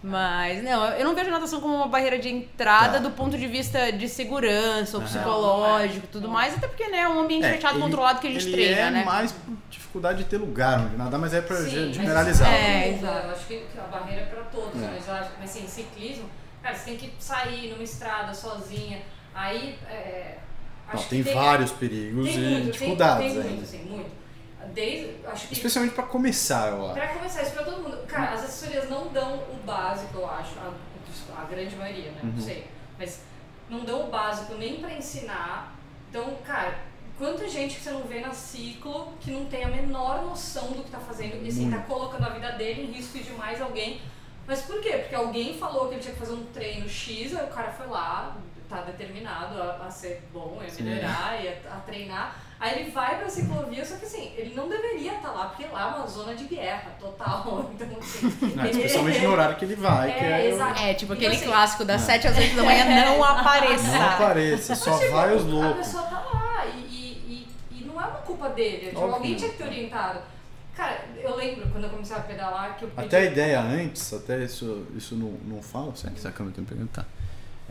[0.03, 2.99] Mas, não, eu não vejo a natação como uma barreira de entrada Tá.
[2.99, 7.21] do ponto de vista de segurança, ou psicológico tudo mais, até porque, né, é um
[7.21, 9.05] ambiente fechado, ele- controlado que a gente ele treina, é né?
[9.05, 12.53] mais por dificuldade de ter lugar onde nadar, mas é pra Sim, ge- mas generalizar.
[12.53, 12.97] É, muda.
[13.09, 13.27] exato.
[13.27, 14.87] Eu acho que que a barreira é pra todos, É.
[14.93, 16.29] mas eu acho mas assim, ciclismo,
[16.63, 19.01] cara, você tem que sair numa estrada sozinha.
[19.35, 19.79] Aí.
[19.89, 20.39] É,
[20.89, 23.49] acho Não, que tem vários perigos tem e muito, tem- dificuldades tem, ainda.
[23.49, 24.22] muito, assim, muito.
[24.69, 26.95] Desde, acho que Especialmente pra começar, eu acho.
[26.95, 28.07] Pra começar, isso pra todo mundo.
[28.07, 30.59] Cara, as assessorias não dão o básico, eu acho.
[30.59, 30.73] A,
[31.41, 32.21] a grande maioria, né?
[32.23, 32.33] Uhum.
[32.33, 32.67] Não sei.
[32.99, 33.21] Mas
[33.69, 35.75] não dão o básico nem pra ensinar.
[36.09, 36.79] Então, cara,
[37.19, 40.85] quanta gente que você não vê na ciclo que não tem a menor noção do
[40.85, 44.01] que tá fazendo e assim, tá colocando a vida dele em risco de mais alguém.
[44.47, 44.99] Mas por quê?
[44.99, 47.87] Porque alguém falou que ele tinha que fazer um treino X, aí o cara foi
[47.87, 48.37] lá,
[48.69, 50.83] tá determinado a, a ser bom, a Sim.
[50.83, 52.37] melhorar e a, a treinar.
[52.65, 55.83] Aí ele vai pra ciclovia, só que assim, ele não deveria estar lá, porque lá
[55.83, 57.71] é uma zona de guerra total.
[57.75, 58.55] Então, assim.
[58.55, 60.53] Não, ele- especialmente no horário que ele vai, que É, é.
[60.53, 60.81] o- exato.
[60.81, 62.85] É, tipo Então, aquele assim, clássico das 7 às 8 da manhã,
[63.17, 63.87] não apareça.
[63.99, 65.87] Não apareça, só tipo, vai os A loucos.
[65.87, 68.91] pessoa tá lá e, e, e, e não é uma culpa dele.
[68.91, 70.21] Tipo, alguém que tinha que ter orientado.
[70.77, 73.07] Cara, eu lembro quando eu comecei a pedalar que eu pedi...
[73.09, 76.65] Até a ideia antes, até isso, isso não, não fala, será que essa câmera tem
[76.65, 77.05] que perguntar?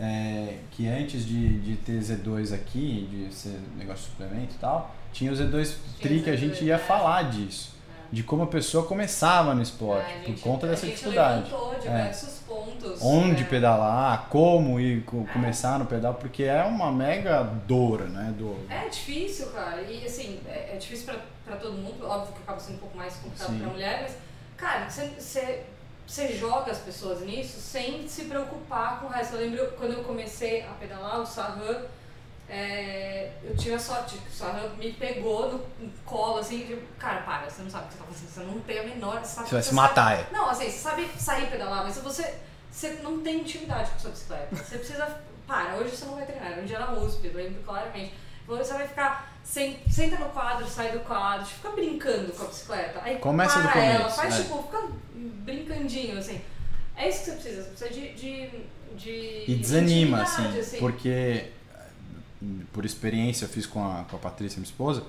[0.03, 4.95] É, que antes de, de ter Z2 aqui, de ser negócio de suplemento e tal,
[5.13, 6.77] tinha o Z2 Tri que a gente Z2, ia é.
[6.79, 7.75] falar disso.
[8.11, 11.49] De como a pessoa começava no esporte, É, por conta dessa dificuldade.
[11.81, 12.99] diversos pontos.
[13.01, 18.33] Onde é, pedalar, como ir co- começar no pedal, porque é uma mega dor, né?
[18.37, 19.81] Do, É difícil, cara.
[19.83, 22.05] E assim, é, é difícil pra, pra todo mundo.
[22.05, 24.17] Óbvio que acaba sendo um pouco mais complicado pra mulher, mas,
[24.57, 25.63] cara, você
[26.07, 29.35] você joga as pessoas nisso sem se preocupar com o resto.
[29.35, 31.83] Eu lembro quando eu comecei a pedalar, o Sarran,
[32.49, 36.81] é, eu tive a sorte que o Sarran me pegou no, no colo, assim, tipo,
[36.99, 39.19] cara, para, você não sabe o que você tá fazendo, você não tem a menor...
[39.21, 40.27] Você, sabe- Você vai se sabe- matar, é.
[40.33, 42.35] Não, assim, você sabe sair pedalar, mas você,
[42.69, 44.55] você não tem intimidade com a sua bicicleta.
[44.55, 45.21] Você precisa.
[45.47, 46.59] Para, hoje você não vai treinar.
[46.59, 48.13] Um dia na USP, eu lembro claramente.
[48.47, 49.30] Você vai ficar.
[49.43, 53.01] Senta no quadro, sai do quadro, fica brincando com a bicicleta.
[53.03, 54.43] Aí Começa do para ela, começo, faz é.
[54.43, 54.87] tipo, fica
[55.43, 56.41] brincandinho, assim.
[56.95, 58.13] É isso que você precisa, você precisa de.
[58.13, 58.49] de,
[58.95, 61.51] de E desanima, assim, intimidade, porque
[62.71, 65.03] por experiência eu fiz com a, com a Patrícia, minha esposa,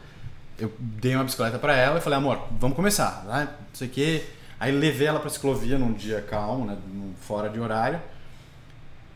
[0.59, 3.49] eu dei uma bicicleta pra ela e falei, amor, vamos começar, né?
[3.51, 4.25] não sei o quê.
[4.61, 6.77] Aí levei ela pra ciclovia num dia calmo, né?
[7.21, 8.01] fora de horário.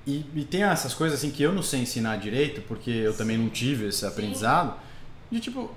[0.07, 3.37] E, e tem essas coisas assim que eu não sei ensinar direito, porque eu também
[3.37, 4.75] não tive esse aprendizado,
[5.31, 5.71] de tipo,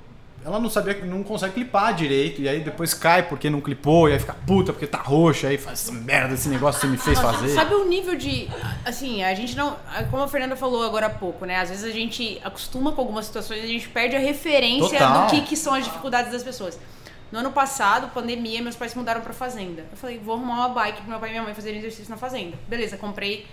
[0.45, 4.13] ela não sabia, não consegue clipar direito, e aí depois cai porque não clipou, e
[4.13, 6.97] aí fica puta porque tá roxa, aí faz essa merda, esse negócio que você me
[6.97, 7.53] fez Nossa, fazer.
[7.53, 8.47] Sabe o nível de.
[8.85, 9.75] Assim, a gente não.
[10.09, 11.57] Como a Fernanda falou agora há pouco, né?
[11.57, 15.25] Às vezes a gente acostuma com algumas situações e a gente perde a referência Total.
[15.25, 16.79] do que, que são as dificuldades das pessoas.
[17.31, 19.85] No ano passado, pandemia, meus pais se mudaram pra fazenda.
[19.91, 22.17] Eu falei, vou arrumar uma bike pro meu pai e minha mãe fazerem exercício na
[22.17, 22.57] fazenda.
[22.67, 23.45] Beleza, comprei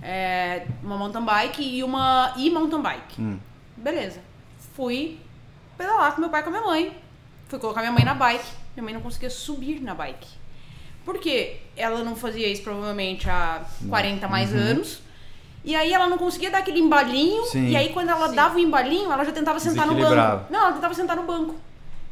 [0.00, 3.20] é, uma mountain bike e uma e-mountain bike.
[3.20, 3.38] Hum.
[3.76, 4.20] Beleza.
[4.76, 5.18] Fui
[5.76, 6.96] pedalar com meu pai e com a minha mãe.
[7.48, 8.44] Fui colocar minha mãe na bike.
[8.74, 10.28] Minha mãe não conseguia subir na bike.
[11.04, 11.58] Por quê?
[11.76, 15.00] Ela não fazia isso provavelmente há 40 mais anos.
[15.64, 17.44] E aí ela não conseguia dar aquele embalinho.
[17.46, 17.68] Sim.
[17.68, 18.34] E aí quando ela Sim.
[18.34, 20.46] dava o embalinho, ela já tentava sentar no banco.
[20.50, 21.54] Não, ela tentava sentar no banco.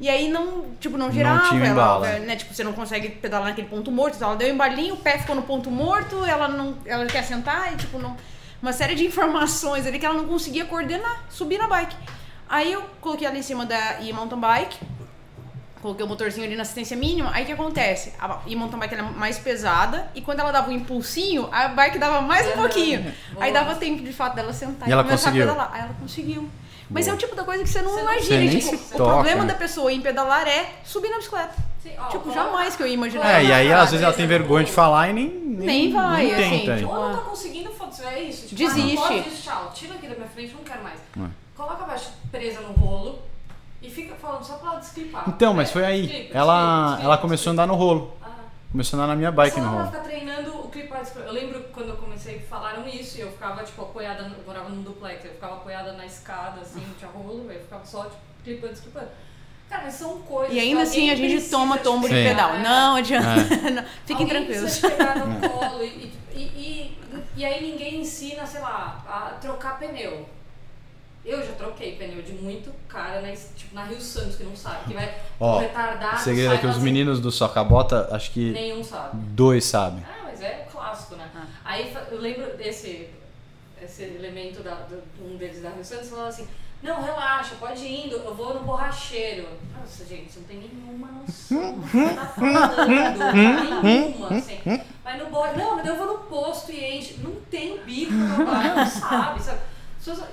[0.00, 3.68] E aí não, tipo, não girava, tinha ela, né, tipo, você não consegue pedalar naquele
[3.68, 6.74] ponto morto, então ela deu o embalinho, o pé ficou no ponto morto, ela não,
[6.84, 8.16] ela quer sentar e tipo não
[8.60, 11.94] uma série de informações ali que ela não conseguia coordenar, subir na bike.
[12.54, 14.78] Aí eu coloquei ela em cima da e-mountain bike,
[15.82, 18.12] coloquei o motorzinho ali na assistência mínima, aí o que acontece?
[18.20, 21.98] A e-mountain bike ela é mais pesada e quando ela dava um impulsinho, a bike
[21.98, 23.12] dava mais um pouquinho.
[23.40, 23.64] Aí Boa.
[23.64, 25.50] dava tempo de fato dela sentar E ela começar conseguiu?
[25.50, 25.70] a pedalar.
[25.74, 26.48] Aí ela conseguiu.
[26.88, 27.12] Mas Boa.
[27.12, 28.52] é o tipo da coisa que você não Você não- imagina.
[28.52, 31.54] Você tipo, o toca, problema da pessoa em pedalar é subir na bicicleta.
[31.82, 33.40] Sim, ó, tipo, jamais que eu ia imaginar.
[33.40, 36.22] É, e aí às vezes ela tem vergonha de falar e nem, nem, Nem vai,
[36.26, 36.76] nem assim, tenta.
[36.76, 38.42] tipo, Ou não tá conseguindo, foda-se, é isso.
[38.46, 38.96] Tipo, Desiste.
[38.96, 39.72] Ah, não pode, tchau.
[39.74, 41.00] Tira aqui da minha frente, não quero mais.
[41.00, 41.43] É.
[41.56, 43.22] Coloca abaixo presa no rolo
[43.80, 45.24] e fica falando só pra ela desclipar.
[45.28, 46.02] Então, mas É, foi aí.
[46.02, 48.16] desclipa, Ela, desclipa, desclipa, ela começou a andar no rolo.
[48.22, 48.28] Ah.
[48.72, 49.86] Começou a andar na minha bike Só no ela rolo.
[49.92, 51.02] ficar treinando o clipar.
[51.16, 54.68] Eu lembro quando eu comecei, falaram isso e eu ficava, tipo, apoiada, no- eu morava
[54.68, 58.72] num duplex, eu ficava apoiada na escada, assim, tinha rolo, eu ficava só, tipo, clipando,
[58.72, 59.08] desclipando.
[59.68, 62.50] Cara, mas são coisas E ainda que assim a gente toma tombo de pedal.
[62.50, 63.28] pegar, Não adianta.
[63.66, 63.70] É.
[63.70, 63.84] Não.
[64.04, 64.78] Fiquem Alguém tranquilos.
[64.78, 66.98] pegar no colo e, e, e,
[67.36, 70.28] e aí ninguém ensina, sei lá, a trocar pneu.
[71.24, 74.88] Eu já troquei pneu de muito cara na, tipo, na Rio Santos, que não sabe,
[74.88, 76.16] que vai Ó, retardado.
[76.16, 79.16] O segredo sai é que os meninos do Socabota, acho que Nenhum sabe.
[79.16, 80.04] dois sabem.
[80.06, 81.30] Ah, mas é clássico, né?
[81.34, 81.46] Ah.
[81.64, 83.08] Aí eu lembro desse
[83.82, 86.48] esse elemento da, do, um deles da Rio Santos falando assim,
[86.82, 89.48] não, relaxa, pode ir indo, eu vou no borracheiro.
[89.78, 93.32] Nossa, gente, você não tem nenhuma noção do que tá falando.
[93.82, 94.60] nenhuma, assim.
[95.02, 97.20] Vai no borracheiro, não, mas eu vou no posto e enche.
[97.22, 99.60] Não tem bico no bar, não sabe, sabe?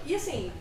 [0.05, 0.51] E assim,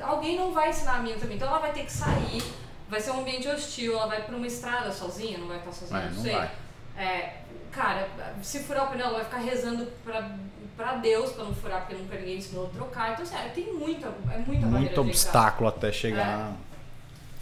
[0.00, 2.42] alguém não vai ensinar a minha também, então ela vai ter que sair,
[2.88, 6.00] vai ser um ambiente hostil, ela vai pra uma estrada sozinha, não vai estar sozinha,
[6.00, 6.32] Vai, não, não sei.
[6.32, 6.50] vai.
[6.96, 7.36] É,
[7.70, 8.08] cara,
[8.42, 10.30] se furar o pneu, ela vai ficar rezando pra,
[10.76, 13.12] pra Deus pra não furar, porque nunca ninguém ensinou a trocar.
[13.12, 16.52] Então, sério, tem muita, é muita Muito obstáculo até chegar.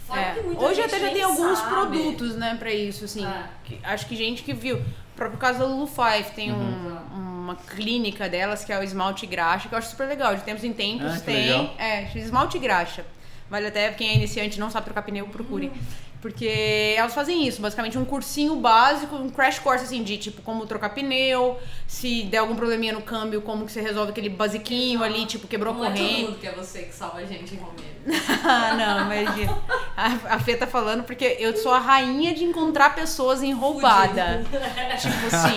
[0.09, 0.41] É.
[0.41, 1.69] muita Hoje até já tem alguns sabe.
[1.73, 3.25] produtos, né, pra isso, assim.
[3.25, 3.49] É.
[3.65, 4.77] que- acho que gente que viu.
[4.77, 6.59] O próprio caso da Lulu Five tem Uhum.
[6.59, 10.35] um- uma clínica delas que é o esmalte graxa, que eu acho super legal.
[10.35, 11.35] De tempos em tempos Ah, tem.
[11.35, 11.73] legal.
[11.77, 13.05] É, esmalte graxa.
[13.49, 15.71] Vale até quem é iniciante e não sabe trocar pneu, procure.
[16.19, 20.65] Porque elas fazem isso, basicamente um cursinho básico, um crash course assim de tipo como
[20.65, 21.57] trocar pneu,
[21.87, 25.73] se der algum probleminha no câmbio, como que você resolve aquele basiquinho ali, tipo quebrou
[25.73, 26.21] a Não é todo corrente.
[26.23, 27.59] mundo que é você que salva a gente em.
[28.43, 28.73] Ah,
[29.05, 29.57] não, imagina.
[29.95, 34.43] A, a Fê tá falando porque eu sou a rainha de encontrar pessoas em roubada.
[34.99, 35.55] Tipo assim,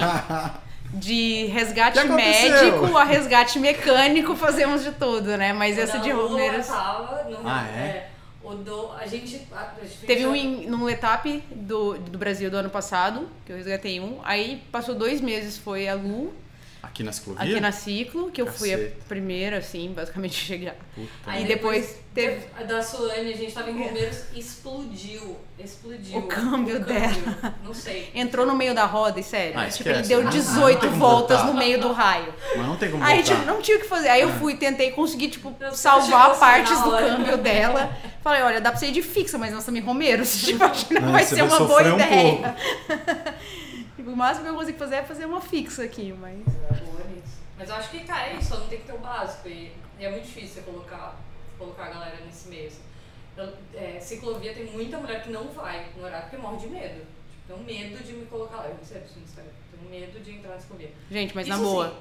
[0.92, 5.52] de resgate médico a resgate mecânico, fazemos de tudo, né?
[5.52, 6.66] Mas essa de Romeiros.
[6.66, 8.08] tava no, Ah, é?
[8.42, 9.46] o do, a gente.
[9.52, 13.56] A, gente Teve um em, num etap do, do Brasil do ano passado, que eu
[13.56, 14.18] resgatei um.
[14.24, 16.32] Aí passou dois meses, foi a Lu,
[16.82, 17.42] Aqui na ciclovia?
[17.44, 18.96] aqui na Ciclo, que eu fui a Caceta.
[19.08, 20.74] primeira, assim, basicamente chegar.
[20.94, 21.08] Puta.
[21.26, 25.36] Aí E depois teve- A da Solane, a gente tava em Romeiros, explodiu.
[25.58, 26.18] Explodiu.
[26.18, 27.54] O câmbio dela.
[27.62, 28.10] Não sei.
[28.14, 29.58] Entrou no meio da roda, e sério.
[29.58, 32.32] Ah, tipo, ele deu Não, 18 não tem como voltas no meio do raio.
[32.56, 33.34] Mas não tem como Aí voltar.
[33.36, 34.08] tipo, não tinha o que fazer.
[34.08, 37.94] Aí eu fui, tentei conseguir, tipo, você salvar assim partes do câmbio dela.
[38.22, 40.32] Falei, olha, dá pra você ir de fixa, mas nós estamos em Romeiros.
[40.42, 42.56] Tipo, acho que não Não, vai ser uma boa sofrer um ideia.
[44.00, 46.38] tipo, o máximo que eu consigo fazer é fazer uma fixa aqui, mas.
[47.56, 49.46] Mas eu acho que, cara, é isso, mundo tem que ter o básico.
[49.48, 51.16] E, e é muito difícil você colocar,
[51.58, 52.68] colocar a galera nesse meio.
[52.68, 52.80] Assim.
[53.36, 57.06] Eu- é, ciclovia tem muita mulher que não vai no horário porque morre de medo.
[57.30, 58.68] Tipo, tenho medo de me colocar lá.
[58.68, 59.52] Eu não sei no Instagram.
[59.70, 60.90] Tenho medo de entrar na ciclovia.
[61.10, 61.88] Gente, mas Isso na boa.
[61.90, 61.94] sim.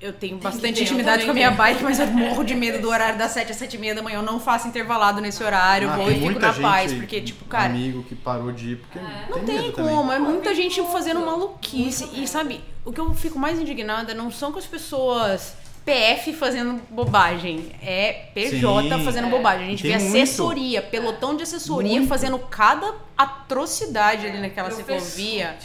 [0.00, 1.58] Eu tenho bastante intimidade com a minha tenho.
[1.58, 4.02] bike, mas eu morro de medo do horário das 7 às 7 e meia da
[4.02, 4.18] manhã.
[4.18, 6.92] Eu não faço intervalado nesse horário, Ah, vou e fico muita na gente, paz.
[6.92, 9.26] Porque, tipo, cara, Amigo que parou de ir porque É.
[9.28, 10.14] Não tem, como, também.
[10.16, 12.08] é muita gente fazendo maluquice.
[12.14, 16.80] E sabe, o que eu fico mais indignada não são com as pessoas PF fazendo
[16.90, 19.04] bobagem, é PJ Sim.
[19.04, 19.30] fazendo É.
[19.30, 19.66] bobagem.
[19.66, 20.16] A gente Tem vê muito.
[20.22, 22.08] assessoria, pelotão de assessoria Muito.
[22.08, 25.56] fazendo cada atrocidade ali naquela Professor, ciclovia.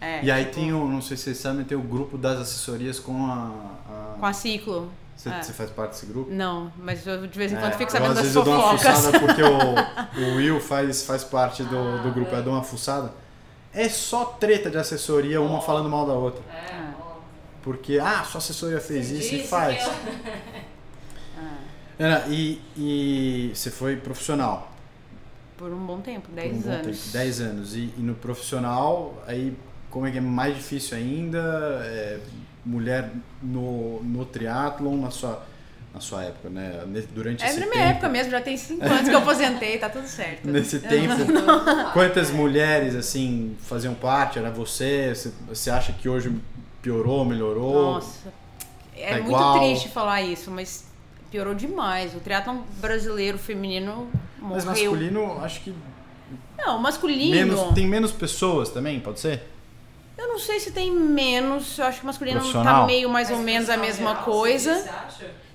[0.00, 2.38] É, E aí tipo, tem o, não sei se vocês sabem, tem o grupo das
[2.40, 3.50] assessorias com a.
[3.88, 4.90] a- Com a ciclo.
[5.16, 5.42] Você, é.
[5.42, 6.30] você faz parte desse grupo?
[6.32, 8.42] Não, mas eu de vez em quando É, fico eu, sabendo às das vezes eu
[8.42, 8.96] dou uma fofocas.
[8.96, 12.38] fuçada porque o, o Will faz, faz parte do, Ah, do grupo, é.
[12.38, 13.12] eu dou uma fuçada.
[13.74, 16.42] É só treta de assessoria, uma falando mal da outra.
[16.50, 17.16] É, ó.
[17.62, 19.84] Porque, ah, sua assessoria fez isso e faz.
[19.84, 19.92] eu-
[21.98, 24.72] Ana, e, e você foi profissional?
[25.58, 26.98] Por um bom tempo, por 10 um bom anos.
[26.98, 27.74] tempo, 10 anos.
[27.76, 29.54] E, e no profissional, aí
[29.90, 31.38] como é que é mais difícil ainda?
[31.84, 32.18] É,
[32.64, 33.10] mulher
[33.42, 35.42] no, no triatlon, na sua,
[35.94, 36.82] na sua época, né?
[37.14, 37.76] Durante É esse na tempo.
[37.76, 40.46] minha época mesmo, já tem 5 anos que eu aposentei, tá tudo certo.
[40.48, 41.14] Nesse tempo,
[41.92, 44.38] quantas mulheres assim faziam parte?
[44.38, 45.12] Era você?
[45.48, 46.32] Você, acha que hoje
[46.82, 47.94] piorou, melhorou?
[47.94, 48.32] Nossa,
[48.96, 49.58] é Tá muito igual.
[49.58, 50.84] triste falar isso, mas
[51.30, 52.14] piorou demais.
[52.14, 54.90] O triatlon brasileiro feminino Mas morreu.
[54.92, 55.74] masculino, acho que
[56.58, 57.30] Não, masculino.
[57.34, 59.42] menos, tem menos pessoas também, pode ser?
[60.20, 61.78] Eu não sei se tem menos.
[61.78, 64.90] Eu acho que masculino tá meio mais ou menos a mesma geral, coisa.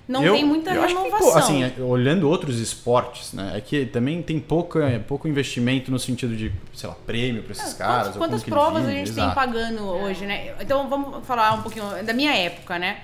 [0.08, 1.32] Não Eu- tem muita eu que, renovação.
[1.32, 3.52] pô, assim, olhando outros esportes, né?
[3.56, 7.74] É que também tem pouca, pouco investimento no sentido de, sei lá, prêmio pra esses
[7.74, 8.02] É, caras.
[8.08, 9.26] quantas, quantas que provas a gente exato.
[9.28, 10.54] tem pagando hoje, né?
[10.60, 12.98] Então vamos falar um pouquinho da minha época, né?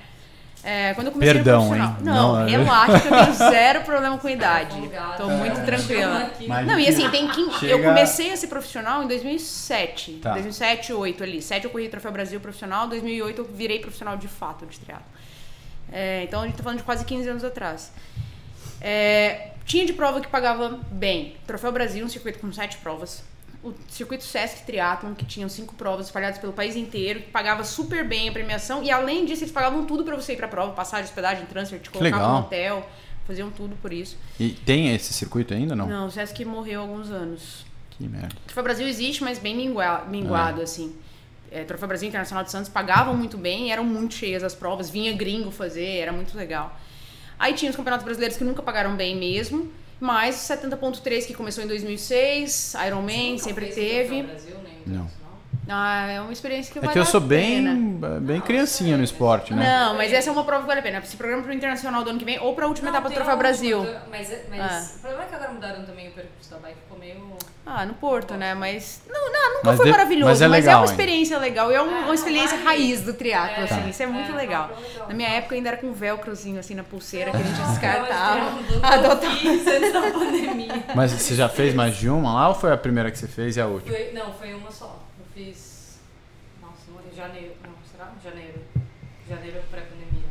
[0.65, 1.83] É, quando eu comecei Perdão, hein?
[2.03, 4.77] Não, Não, é- relaxa que eu tenho zero problema com idade.
[5.17, 5.65] Tô muito É.
[5.65, 6.31] tranquila.
[6.65, 7.59] Não, e assim, tem 15.
[7.59, 10.21] Chega- Eu comecei a ser profissional em 2007.
[10.23, 10.33] Tá.
[10.35, 11.43] 2007, 2008 ali.
[11.43, 15.05] 7 eu corri Troféu Brasil profissional, 2008 eu virei profissional de fato de triatlo.
[15.93, 17.91] É, então a gente tá falando de quase 15 anos atrás.
[18.81, 21.37] É, tinha de prova que pagava bem.
[21.47, 23.23] Troféu Brasil, um circuito com sete provas.
[23.63, 28.05] O circuito Sesc Triathlon, que tinham cinco provas espalhadas pelo país inteiro, que pagava super
[28.07, 28.83] bem a premiação.
[28.83, 31.89] E além disso, eles pagavam tudo pra você ir pra prova, passagem, hospedagem, transfer, te
[31.89, 32.41] colocavam legal.
[32.41, 32.91] no hotel,
[33.25, 34.19] faziam tudo por isso.
[34.41, 35.87] E tem esse circuito ainda não?
[35.87, 37.65] Não, o Sesc morreu há alguns anos.
[37.91, 38.35] Que merda.
[38.35, 40.97] O Troféu Brasil existe, mas bem mingua- minguado, assim.
[41.49, 45.13] É, Troféu Brasil Internacional de Santos pagavam muito bem, eram muito cheias as provas, vinha
[45.13, 46.77] gringo fazer, era muito legal.
[47.39, 49.71] Aí tinha os campeonatos brasileiros que nunca pagaram bem mesmo,
[50.03, 54.25] mas 70.3 que começou em 2006, Ironman Nunca sempre teve.
[54.25, 55.22] Brasil, nem Não.
[55.69, 58.21] Ah, é uma experiência que É vale que eu sou bem, pena.
[58.21, 59.65] bem criancinha no esporte, né?
[59.65, 61.01] Não, mas essa é uma prova que vale a pena.
[61.03, 63.35] Se programa pro Internacional do ano que vem ou pra última Não, etapa do Troféu
[63.35, 63.87] última, Brasil.
[64.11, 64.91] Mas, mas Ah.
[64.97, 67.37] o problema é que agora mudaram também o percurso da bike, ficou meio.
[67.65, 68.55] Ah, no Porto, né?
[68.55, 69.03] Mas.
[69.09, 71.71] Não, não nunca Mas foi de- maravilhoso, mas mas é é, legal uma experiência legal.
[71.71, 73.89] E é um- É, uma experiência raiz do triatlo, É, assim.
[73.89, 74.69] Isso é muito é, legal.
[74.97, 75.07] uma.
[75.07, 78.59] Na minha época ainda era com velcrozinho assim na pulseira que a gente descartava.
[78.69, 79.37] eu Adotava.
[79.37, 80.85] fiz antes da pandemia.
[80.95, 83.57] Mas você já fez mais de uma lá ou foi a primeira que você fez
[83.57, 83.95] e a última?
[83.97, 85.01] Foi, não, foi uma só.
[85.35, 85.99] Eu fiz.
[86.61, 87.55] Nossa, não lembro, janeiro.
[87.65, 88.13] Não, será?
[88.23, 88.61] Janeiro.
[89.29, 90.29] Janeiro pré-pandemia.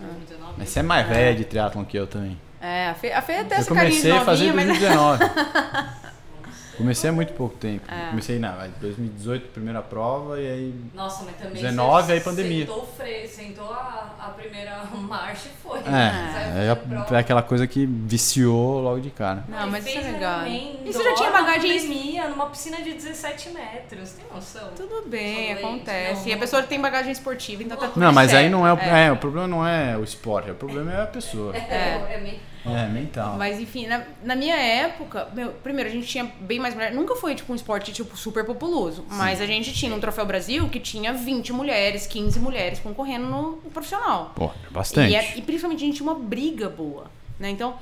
[0.00, 0.54] 2019.
[0.58, 2.40] Mas você é mais velha de triatlon que eu também.
[2.60, 4.66] É, a Fê, a Fê até Eu essa carinha de comecei a fazer em novinha,
[4.66, 5.18] mas...
[5.18, 6.07] 2019.
[6.78, 7.84] Comecei há muito pouco tempo.
[7.92, 8.08] É.
[8.10, 10.74] Comecei na 2018, primeira prova, e aí.
[10.94, 12.66] Nossa, mas também 19, você aí pandemia.
[12.66, 15.78] Sentou, o freio, sentou a, a primeira marcha e foi.
[15.80, 17.16] É, Saiu é, prova.
[17.16, 19.44] é aquela coisa que viciou logo de cara.
[19.48, 20.46] Não, mas isso é legal.
[20.46, 24.70] E você já tinha bagagem- pandemia, numa piscina de 17 metros, tem noção?
[24.76, 26.22] Tudo bem, acontece.
[26.22, 28.52] não, e a pessoa tem bagagem esportiva, então tá tudo Não, mas aí certo.
[28.52, 28.78] não é o.
[28.78, 29.12] É.
[29.12, 31.54] o problema não é o esporte, o problema é a pessoa.
[31.68, 32.38] É, é meio...
[32.66, 33.36] É, mental.
[33.36, 36.96] Mas enfim, na, na minha época, meu, primeiro, a gente tinha bem mais mulheres.
[36.96, 39.04] Nunca foi tipo um esporte tipo super populoso.
[39.08, 43.50] Mas a gente tinha um troféu Brasil que tinha 20 mulheres, 15 mulheres concorrendo no,
[43.52, 44.32] no profissional.
[44.34, 45.10] Pô, bastante.
[45.12, 47.48] E, é- e principalmente a gente tinha uma briga boa, né?
[47.50, 47.76] Então,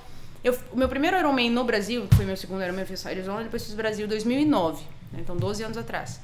[0.45, 3.43] eu, o meu primeiro Ironman no Brasil, que foi meu segundo Ironman, eu fiz Arizona,
[3.43, 5.19] depois fiz Brasil em 2009, né?
[5.23, 6.21] então 12 anos atrás.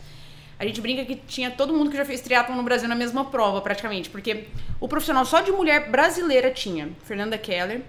[0.58, 3.24] A gente brinca que tinha todo mundo que já fez triatlon no Brasil na mesma
[3.24, 4.44] prova, praticamente, porque
[4.78, 7.82] o profissional só de mulher brasileira tinha Fernanda Keller,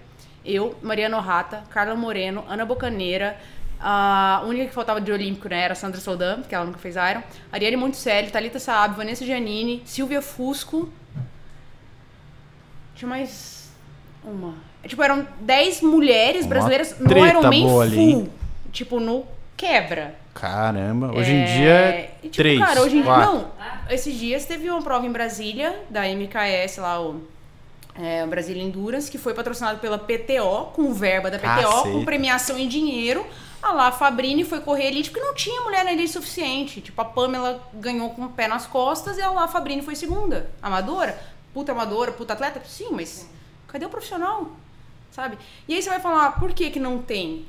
[0.44, 3.36] eu, Mariana Rata, Carla Moreno, Ana Bocaneira,
[3.80, 6.96] a única que faltava de olímpico, né, era a Sandra Soldan, que ela nunca fez
[6.96, 10.90] Iron, Ariane Monticelli, Thalita Saab, Vanessa Giannini, Silvia Fusco,
[12.94, 13.70] tinha mais
[14.24, 14.54] uma.
[14.82, 18.00] É, Tipo, eram 10 mulheres Uma brasileiras no Ironman ali, full.
[18.20, 18.30] hein?
[18.72, 19.24] Tipo, no
[19.56, 20.14] quebra.
[20.34, 22.58] Caramba, hoje em É, dia é e, tipo, três.
[22.58, 23.16] Cara, hoje em dia.
[23.18, 23.50] Não,
[23.88, 27.22] esses dias teve uma prova em Brasília, da MKS lá, o.
[27.96, 31.82] É, Brasília Endurance, que foi patrocinado pela PTO, com verba da PTO, Caceta.
[31.92, 33.24] com premiação em dinheiro.
[33.62, 36.80] A lá Fabrini foi correr elite porque não tinha mulher na elite suficiente.
[36.80, 40.50] Tipo, a Pamela ganhou com o pé nas costas e a lá Fabrini foi segunda.
[40.60, 41.18] Amadora?
[41.54, 42.60] Puta amadora, puta atleta?
[42.66, 43.28] Sim, mas
[43.68, 44.48] cadê o profissional?
[45.12, 45.38] Sabe?
[45.68, 47.46] E aí você vai falar, por que que não tem?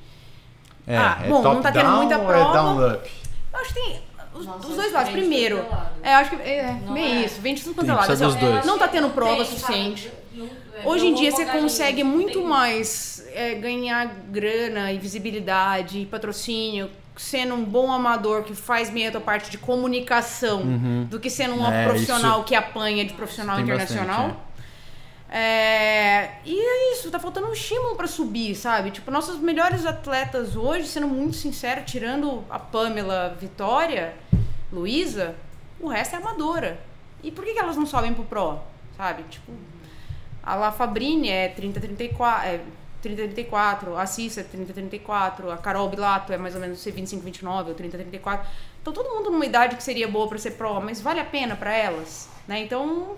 [0.85, 2.49] É, Ah, é bom, não tá tendo down muita ou prova.
[2.49, 3.11] É down up?
[3.51, 4.03] Eu acho que tem
[4.37, 5.11] os, Nossa, os é dois lados.
[5.11, 5.89] Primeiro, lado.
[6.03, 7.25] é, acho que é, Não bem é.
[7.25, 8.11] isso, vem de tudo quanto é lado.
[8.11, 8.67] assim.
[8.67, 10.11] Não tá tendo prova Tem, suficiente.
[10.33, 15.99] Não- é, Hoje em dia você consegue muito tem- mais é, ganhar grana e visibilidade
[15.99, 20.63] e patrocínio sendo um bom amador que faz meio a tua parte de comunicação
[21.09, 24.17] do que sendo um É, profissional isso que apanha de profissional tem internacional.
[24.27, 24.39] bastante,
[25.37, 28.89] É, e é isso, tá faltando um estímulo pra subir, sabe?
[28.89, 34.15] Tipo, nossos melhores atletas hoje, sendo muito sincero, tirando a Pamela Vitória,
[34.71, 35.35] Luísa,
[35.77, 36.79] o resto é amadora.
[37.21, 38.61] E por que, que elas não sobem pro Pro?
[38.95, 39.23] Sabe?
[39.23, 39.51] Tipo,
[40.41, 42.61] a La Fabrini é 30-34, é
[43.03, 48.39] 30-34, a Cissa é 30-34, a Carol Bilato é mais ou menos C25-29 ou 30-34.
[48.81, 51.57] Então todo mundo numa idade que seria boa pra ser Pro, mas vale a pena
[51.57, 52.61] pra elas, né?
[52.61, 53.17] Então,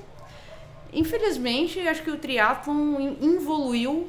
[0.93, 4.07] infelizmente, acho que o triatlon evoluiu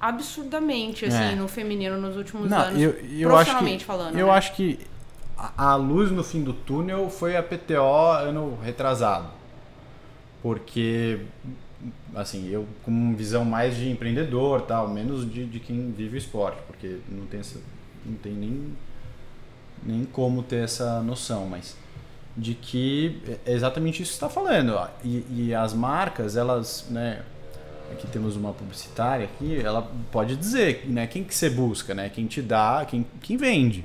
[0.00, 1.34] absurdamente, assim, É.
[1.34, 4.32] no feminino nos últimos Não, anos, eu, eu acho que, profissionalmente falando, eu né?
[4.32, 4.78] acho que
[5.36, 9.28] a, a luz no fim do túnel foi a PTO ano retrasado.
[10.42, 11.20] Porque,
[12.14, 16.58] assim, eu com visão mais de empreendedor, tal, menos de, de quem vive o esporte,
[16.66, 17.58] porque não tem, essa,
[18.04, 18.76] não tem nem,
[19.82, 21.74] nem como ter essa noção, mas
[22.36, 24.74] de que é exatamente isso que está falando.
[24.74, 24.88] ó.
[25.04, 27.22] E, e as marcas, elas, né,
[27.92, 32.26] aqui temos uma publicitária aqui, ela pode dizer, né, quem que você busca, né, quem
[32.26, 33.84] te dá, quem, quem vende,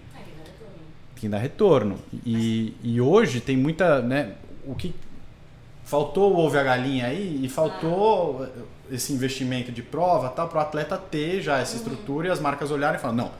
[1.15, 1.99] quem dá retorno.
[2.25, 4.33] E, e hoje tem muita, né,
[4.65, 4.93] o que
[5.83, 8.47] faltou o ovo e a galinha aí e faltou
[8.91, 12.71] esse investimento de prova, tal, para o atleta ter já essa estrutura e as marcas
[12.71, 13.31] olharem e falar, não,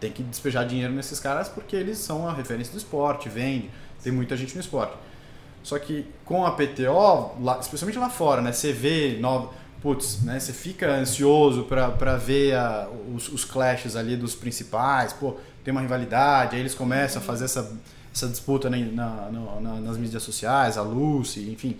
[0.00, 3.70] tem que despejar dinheiro nesses caras porque eles são a referência do esporte, vende,
[4.06, 4.92] tem muita gente no esporte.
[5.64, 8.52] Só que com a PTO, lá- especialmente lá fora, né?
[8.52, 9.50] Você vê nova,
[9.82, 10.38] putz, né?
[10.38, 15.80] Você fica ansioso pra ver a- os, os clashes ali dos principais, pô, tem uma
[15.80, 17.68] rivalidade, aí eles começam a fazer essa,
[18.14, 19.28] essa disputa na, na-
[19.60, 21.76] na- nas mídias sociais, a Lucy, enfim,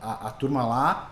[0.00, 1.10] a, a turma lá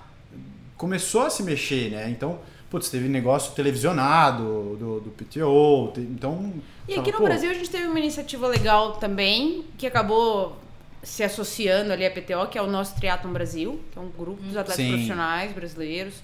[0.79, 2.09] começou a se mexer, né?
[2.09, 2.39] Então,
[2.71, 6.53] putz, teve negócio televisionado do, do PTO, te- então...
[6.89, 10.57] E fala, aqui no Brasil a gente teve uma iniciativa legal também, que acabou
[11.03, 14.43] se associando ali à PTO, que é o nosso Triathlon Brasil, que é um grupo
[14.43, 14.91] dos atletas Sim.
[14.91, 16.15] profissionais brasileiros.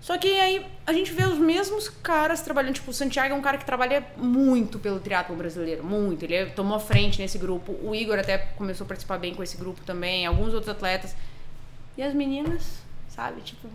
[0.00, 3.40] Só que aí a gente vê os mesmos caras trabalhando, tipo, o Santiago é um
[3.40, 6.24] cara que trabalha muito pelo triatlon brasileiro, muito.
[6.24, 7.72] Ele tomou a frente nesse grupo.
[7.82, 11.14] O Igor até começou a participar bem com esse grupo também, alguns outros atletas.
[11.96, 13.68] E as meninas, sabe, tipo,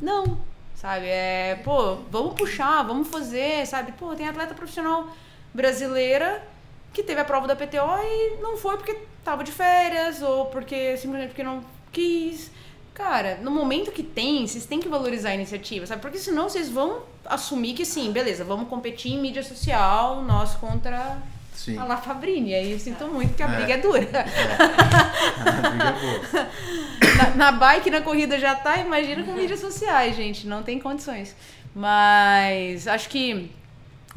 [0.00, 0.38] não,
[0.82, 1.06] sabe?
[1.06, 3.92] É, pô, vamos puxar, vamos fazer, sabe?
[3.92, 5.06] Pô, tem atleta profissional
[5.54, 6.42] brasileira
[6.92, 10.96] que teve a prova da PTO e não foi porque tava de férias ou porque
[10.96, 12.50] simplesmente porque não quis.
[12.92, 16.02] Cara, no momento que tem, vocês têm que valorizar a iniciativa, sabe?
[16.02, 21.16] Porque senão vocês vão assumir que sim, beleza, vamos competir em mídia social, nós contra
[21.64, 21.78] Sim.
[21.78, 22.54] a La Fabrini.
[22.54, 23.56] Aí eu sinto muito que a É.
[23.56, 24.08] briga é dura.
[25.38, 26.48] A briga é boa.
[27.16, 30.46] na, na bike, na corrida já tá, imagina com mídias sociais, gente.
[30.46, 31.36] Não tem condições.
[31.74, 33.50] Mas acho que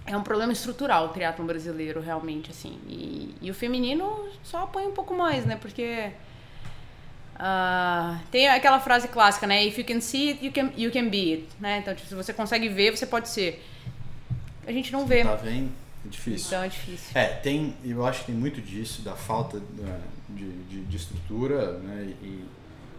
[0.05, 2.79] é um problema estrutural o triatlon brasileiro, realmente, assim.
[2.87, 5.55] E, e o feminino só apanha um pouco mais, né?
[5.55, 6.11] Porque
[7.37, 9.63] ah, tem aquela frase clássica, né?
[9.65, 11.47] If you can see it, you can, you can be it.
[11.59, 11.79] Né?
[11.79, 13.63] Então, tipo, se você consegue ver, você pode ser.
[14.67, 15.23] A gente não vê.
[15.23, 15.69] Tá vendo?
[16.06, 16.47] É difícil.
[16.47, 17.12] Então é difícil.
[17.14, 19.99] É, tem, eu acho que tem muito disso, da falta né,
[20.30, 22.14] de, de, de estrutura, né?
[22.22, 22.45] E,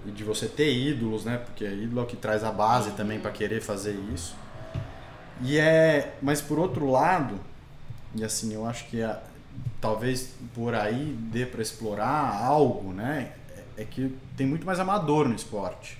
[0.06, 1.38] e de você ter ídolos, né?
[1.38, 4.36] Porque ídolo é o que traz a base também para querer fazer isso.
[5.42, 7.38] E é, mas por outro lado,
[8.14, 9.20] e assim, eu acho que a,
[9.80, 13.32] talvez por aí dê para explorar algo, né?
[13.76, 15.98] É que tem muito mais amador no esporte.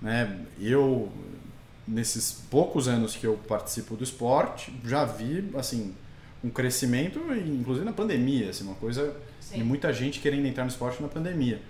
[0.00, 0.38] Né?
[0.58, 1.12] Eu
[1.88, 5.94] nesses poucos anos que eu participo do esporte, já vi assim
[6.44, 9.58] um crescimento, inclusive na pandemia, assim, uma coisa Sim.
[9.58, 11.60] de muita gente querendo entrar no esporte na pandemia.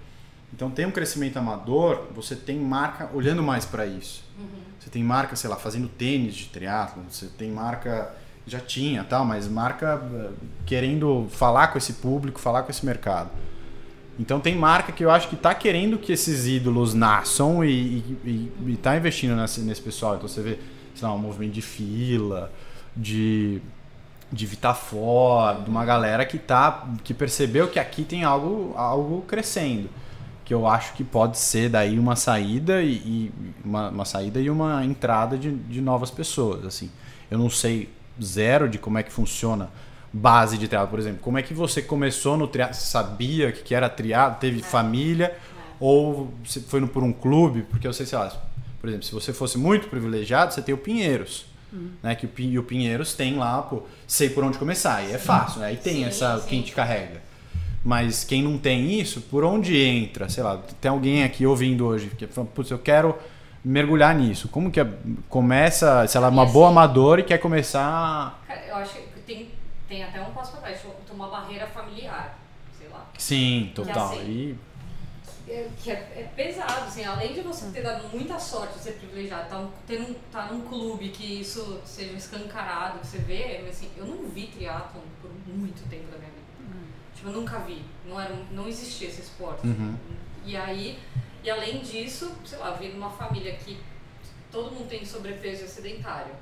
[0.52, 4.24] Então tem um crescimento amador, você tem marca olhando mais para isso.
[4.38, 4.46] Uhum.
[4.78, 8.14] Você tem marca, sei lá, fazendo tênis de triatlo, você tem marca
[8.46, 10.30] já tinha, tal, mas marca eh,
[10.64, 13.30] querendo falar com esse público, falar com esse mercado.
[14.18, 18.18] Então tem marca que eu acho que está querendo que esses ídolos nasçam e,
[18.66, 20.16] está investindo nesse, nesse pessoal.
[20.16, 20.58] Então você vê,
[20.94, 22.50] sei lá, um movimento de fila,
[22.96, 23.60] de
[24.30, 29.88] de Vitafor, de uma galera que tá que percebeu que aqui tem algo algo crescendo
[30.44, 33.32] que eu acho que pode ser daí uma saída e, e
[33.64, 36.90] uma, uma, saída e uma entrada de, de novas pessoas assim
[37.30, 37.88] eu não sei
[38.22, 39.70] zero de como é que funciona
[40.12, 43.88] base de triatlo por exemplo como é que você começou no triatlo sabia que era
[43.88, 44.62] triatlo teve é.
[44.62, 45.36] família
[45.78, 48.32] ou você foi por um clube porque eu sei sei lá
[48.80, 51.90] por exemplo se você fosse muito privilegiado você tem o Pinheiros uhum.
[52.02, 55.60] né que o, o Pinheiros tem lá pô, sei por onde começar e é fácil
[55.60, 55.66] né?
[55.66, 56.48] aí tem sim, essa sim.
[56.48, 57.28] quem te carrega
[57.84, 60.28] mas quem não tem isso, por onde entra?
[60.28, 63.16] Sei lá, tem alguém aqui ouvindo hoje que fala, putz, eu quero
[63.64, 64.48] mergulhar nisso.
[64.48, 64.86] Como que é,
[65.28, 68.42] começa, sei lá, uma assim, boa amadora e quer começar.
[68.46, 69.07] Cara, eu acho que
[69.88, 70.80] tem, até um passo para trás,
[71.10, 72.38] uma barreira familiar,
[72.76, 73.06] sei lá.
[73.16, 74.10] Sim, total.
[74.10, 74.58] Que, assim,
[75.46, 75.50] e...
[75.50, 78.92] é, que é, é, pesado, assim, além de você ter dado muita sorte de ser
[78.92, 83.90] privilegiado, tá, ter um, tá num clube que isso seja escancarado, que você vê, assim,
[83.96, 86.38] eu não vi triatlon por muito tempo da minha vida.
[87.18, 87.82] Tipo, eu nunca vi.
[88.06, 89.66] Não, era, não existia esse esporte.
[89.66, 89.96] Uhum.
[90.44, 90.98] E aí,
[91.42, 93.76] e além disso, sei lá, vi numa família que
[94.52, 96.34] todo mundo tem sobrepeso e é sedentário.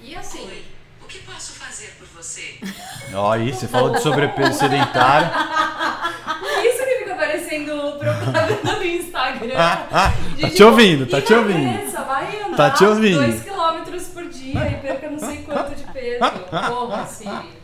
[0.00, 0.64] E assim.
[1.08, 2.58] Que posso fazer por você?
[3.14, 5.30] Ó, aí, você falou de sobrepeso sedentário.
[6.64, 9.54] Isso que fica aparecendo propaganda no Instagram.
[9.56, 11.92] Ah, ah, tá te ouvindo, tá te ouvindo.
[12.06, 13.20] Vai andar tá te ouvindo.
[13.20, 16.18] 2 km por dia e perca não sei quanto de peso.
[16.50, 17.58] Porra, Siri.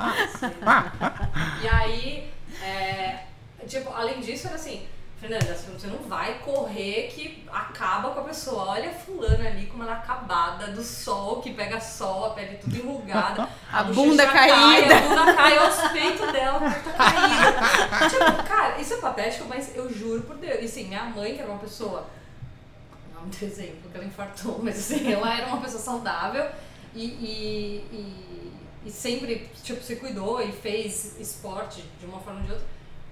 [1.62, 2.30] E aí,
[2.62, 3.18] é,
[3.66, 4.82] tipo, além disso, era assim,
[5.24, 8.72] Fernanda, você não vai correr que acaba com a pessoa.
[8.72, 12.58] Olha a fulana ali como ela é acabada do sol, que pega sol, a pele
[12.58, 13.48] tudo enrugada.
[13.72, 14.86] A, a bunda caída.
[14.86, 18.08] Cai, a bunda cai aos peitos dela, tá caída.
[18.08, 20.60] tipo, cara, isso é patético, mas eu juro por Deus.
[20.60, 22.06] E assim, minha mãe, que era uma pessoa.
[23.12, 26.46] Não de exemplo, que ela infartou, mas assim, ela era uma pessoa saudável
[26.94, 28.52] e, e, e,
[28.86, 32.66] e sempre, tipo, se cuidou e fez esporte de uma forma ou de outra.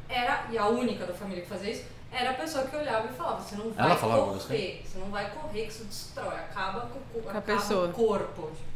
[0.08, 3.12] Era, e a única da família que fazia isso, era a pessoa que olhava e
[3.14, 4.82] falava, você não vai Ela falava correr, você?
[4.84, 7.88] você não vai correr, que isso destrói, acaba com, com, a pessoa.
[7.88, 8.50] o corpo.
[8.50, 8.72] Tipo.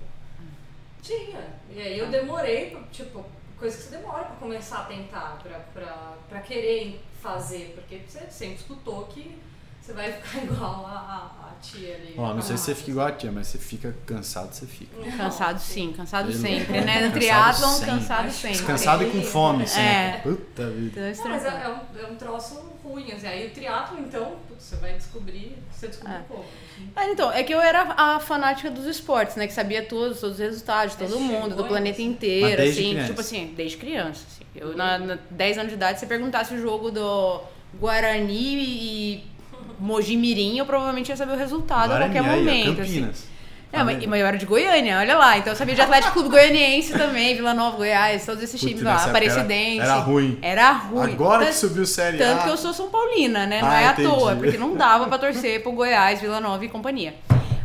[1.02, 1.46] Tinha.
[1.70, 3.24] E aí eu demorei, tipo,
[3.58, 8.26] coisa que você demora pra começar a tentar, pra, pra, pra querer fazer, porque você
[8.30, 9.38] sempre escutou que
[9.86, 12.14] você vai ficar igual a, a tia ali.
[12.16, 14.96] Ó, não sei se você fica igual a tia, mas você fica cansado, você fica.
[15.16, 17.06] Cansado sim, cansado sempre, né?
[17.06, 18.62] No triatlon, cansado sempre.
[18.64, 19.80] Cansado e com fome, sim.
[19.80, 20.20] É.
[20.22, 21.12] Puta vida.
[21.16, 23.28] Não, mas é, é, um, é um troço ruim, assim.
[23.28, 26.24] Aí o triatlon, então, você vai descobrir, você descobre é.
[26.26, 26.40] como.
[26.40, 26.90] Assim.
[26.96, 29.46] Ah, então, é que eu era a fanática dos esportes, né?
[29.46, 32.90] Que sabia todos, todos os resultados de todo mundo, do planeta inteiro, assim.
[32.90, 33.06] Criança.
[33.06, 34.24] Tipo assim, desde criança.
[34.28, 34.44] Assim.
[34.52, 37.40] Eu, na, na 10 anos de idade, se perguntasse o jogo do
[37.78, 39.35] Guarani e
[39.78, 42.68] Mojimirim, eu provavelmente ia saber o resultado Guarani, a qualquer momento.
[42.68, 43.10] Aí, Campinas.
[43.10, 43.36] Assim.
[43.72, 45.36] É, mas, mas eu era de Goiânia, olha lá.
[45.36, 49.04] Então eu sabia de Atlético Clube Goianiense também, Vila Nova, Goiás, todos esses times lá,
[49.04, 49.80] Aparecidense.
[49.80, 50.38] Era, era, ruim.
[50.40, 51.12] Era ruim.
[51.12, 52.44] Agora tanto, que subiu Série Tanto A.
[52.44, 53.60] que eu sou São Paulina, né?
[53.60, 54.08] Não ah, é entendi.
[54.08, 57.14] à toa, porque não dava pra torcer pro Goiás, Vila Nova e companhia.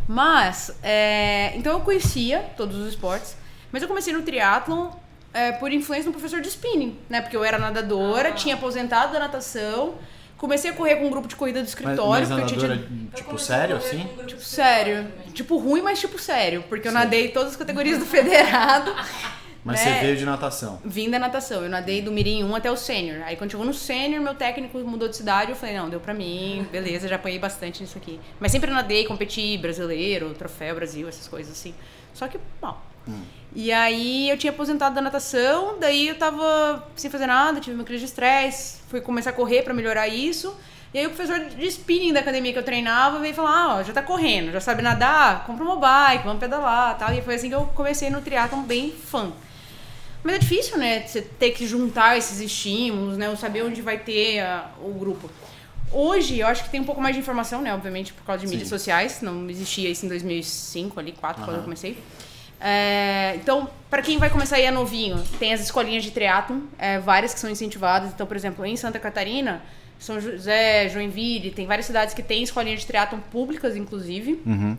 [0.07, 3.37] Mas, é, então eu conhecia todos os esportes,
[3.71, 4.89] mas eu comecei no triatlon
[5.33, 7.21] é, por influência do professor de spinning, né?
[7.21, 8.33] Porque eu era nadadora, ah.
[8.33, 9.93] tinha aposentado da natação
[10.41, 12.27] Comecei a correr com um grupo de corrida do escritório.
[12.27, 12.83] Mas, mas tinha...
[13.13, 14.09] tipo, sério, assim?
[14.25, 15.07] Tipo, sério.
[15.35, 16.63] Tipo, ruim, mas tipo, sério.
[16.67, 16.97] Porque eu Sim.
[16.97, 18.91] nadei todas as categorias do federado.
[19.63, 19.93] Mas né?
[19.93, 20.81] você veio de natação?
[20.83, 21.61] Vim da natação.
[21.61, 23.21] Eu nadei do Mirim 1 até o sênior.
[23.23, 25.51] Aí quando chegou no sênior, meu técnico mudou de cidade.
[25.51, 26.67] Eu falei, não, deu pra mim.
[26.71, 28.19] Beleza, já apanhei bastante nisso aqui.
[28.39, 31.75] Mas sempre nadei, competi brasileiro, troféu Brasil, essas coisas assim.
[32.15, 32.83] Só que mal.
[33.07, 33.21] Hum.
[33.53, 37.83] E aí eu tinha aposentado da natação, daí eu tava sem fazer nada, tive uma
[37.83, 40.55] crise de estresse, fui começar a correr pra melhorar isso.
[40.93, 43.83] E aí o professor de spinning da academia que eu treinava veio falar, ah, ó,
[43.83, 47.13] já tá correndo, já sabe nadar, compra uma bike, vamos pedalar tal.
[47.13, 49.31] E foi assim que eu comecei no triatlon bem fã.
[50.23, 53.97] Mas é difícil, né, você ter que juntar esses estímulos, né, ou saber onde vai
[53.97, 55.29] ter a- o grupo.
[55.91, 58.47] Hoje, eu acho que tem um pouco mais de informação, né, obviamente, por causa de
[58.47, 58.75] mídias Sim.
[58.77, 59.21] sociais.
[59.21, 61.97] Não existia isso em 2005, ali, 2004, quando eu comecei.
[62.61, 66.99] É, então, para quem vai começar aí é novinho, tem as escolinhas de triatlon, é,
[66.99, 68.13] várias que são incentivadas.
[68.13, 69.63] Então, por exemplo, em Santa Catarina,
[69.97, 74.39] São José, Joinville, tem várias cidades que têm escolinhas de triatlon públicas, inclusive.
[74.45, 74.77] Uhum.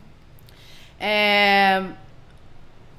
[0.97, 1.83] É,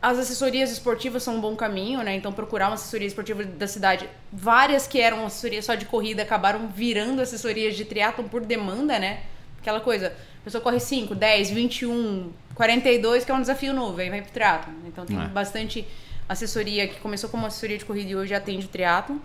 [0.03, 2.15] as assessorias esportivas são um bom caminho, né?
[2.15, 4.07] Então, procurar uma assessoria esportiva da cidade.
[4.31, 9.21] Várias que eram assessorias só de corrida acabaram virando assessorias de triatlon por demanda, né?
[9.63, 14.11] Aquela coisa, a pessoa corre 5, 10, 21, 42, que é um desafio novo, aí
[14.11, 14.75] vai pro triatlon.
[14.87, 15.27] Então, tem É.
[15.27, 15.87] bastante
[16.29, 19.17] assessoria que começou como assessoria de corrida e hoje atende triatlon.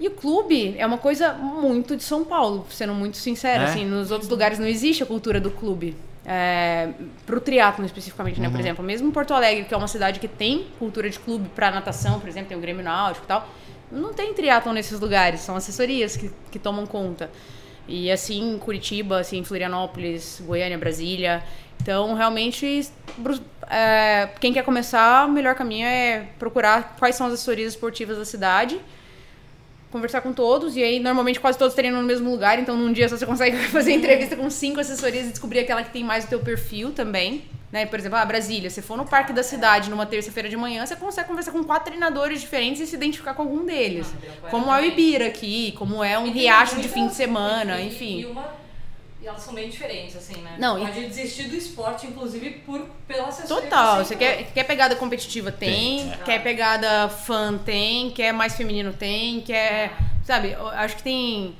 [0.00, 3.64] E o clube é uma coisa muito de São Paulo, sendo muito sincera.
[3.64, 3.66] É?
[3.66, 5.96] Assim, nos outros lugares não existe a cultura do clube.
[6.30, 6.90] É,
[7.24, 8.50] pro triatlon especificamente, né?
[8.50, 11.70] Por exemplo, mesmo Porto Alegre, que é uma cidade que tem cultura de clube pra
[11.70, 13.48] natação, por exemplo, tem o Grêmio Náutico e tal,
[13.90, 17.30] não tem triatlon nesses lugares, são assessorias que, que tomam conta.
[17.88, 21.42] E assim, Curitiba, assim, Florianópolis, Goiânia, Brasília.
[21.80, 22.90] Então, realmente,
[23.70, 28.24] é, quem quer começar, o melhor caminho é procurar quais são as assessorias esportivas da
[28.24, 28.80] cidade
[29.90, 33.08] conversar com todos, e aí normalmente quase todos treinam no mesmo lugar, então num dia
[33.08, 36.28] só você consegue fazer entrevista com cinco assessorias e descobrir aquela que tem mais o
[36.28, 37.44] teu perfil também.
[37.70, 37.84] Né?
[37.84, 40.96] Por exemplo, ah, Brasília, se for no parque da cidade numa terça-feira de manhã, você
[40.96, 44.06] consegue conversar com quatro treinadores diferentes e se identificar com algum deles.
[44.06, 44.84] Ah, Ibirapuera Como é o.
[44.84, 48.34] Ibira aqui, como é um tem riacho de fim de semana, enfim.
[49.28, 50.56] E, e elas são bem diferentes, assim, né?
[50.58, 53.62] Não, e- Pode desistir do esporte, inclusive, por, pela assessoria.
[53.64, 56.16] Total, você quer, quer pegada competitiva tem, Tem, é.
[56.24, 59.92] quer pegada fã tem, quer mais feminino tem, quer.
[60.24, 61.56] Sabe, eu acho que tem.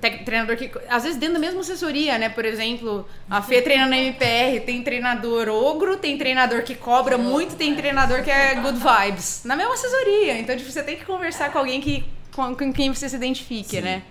[0.00, 0.70] te- Treinador que.
[0.88, 2.28] Às vezes dentro da mesma assessoria, né?
[2.28, 7.56] Por exemplo, a Fê treina na MPR, tem treinador ogro, tem treinador que cobra muito,
[7.56, 9.42] tem treinador que é good vibes.
[9.44, 10.38] Na mesma assessoria.
[10.38, 13.76] Então, tipo, você tem que conversar com alguém que, com, com quem você se identifique,
[13.76, 13.80] Sim.
[13.82, 14.02] né?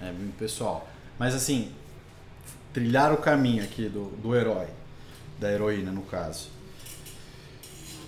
[0.00, 0.88] É, pessoal.
[1.18, 1.70] Mas assim,
[2.76, 4.66] trilhar o caminho aqui do, do herói,
[5.40, 6.50] da heroína no caso.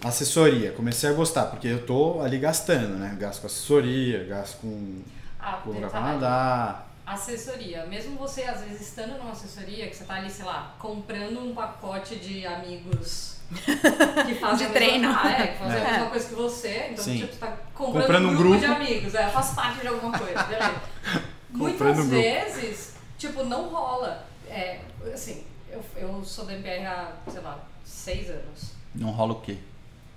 [0.05, 3.17] Assessoria, comecei a gostar, porque eu tô ali gastando, né?
[3.19, 5.01] Gasto com assessoria, gasto com
[5.41, 6.21] Ah, com lugar pra detalhe.
[6.21, 6.93] nadar.
[7.07, 7.87] Assessoria.
[7.87, 11.55] Mesmo você, às vezes, estando numa assessoria, que você tá ali, sei lá, comprando um
[11.55, 15.09] pacote de amigos que fazem De mesma, treino.
[15.11, 15.87] Ah, é, que fazem É.
[15.87, 16.89] a mesma coisa que você.
[16.93, 17.17] Então, Sim.
[17.21, 18.83] tipo, você tá comprando, Comprando um um grupo, de grupo.
[18.83, 19.15] amigos.
[19.15, 20.75] É, faz parte de alguma coisa, beleza.
[21.51, 22.11] Muitas um grupo.
[22.11, 24.28] vezes, tipo, não rola.
[24.59, 24.81] É,
[25.15, 28.73] assim, eu, eu sou da MPR há, sei lá, seis anos.
[28.95, 29.57] Não rola o quê?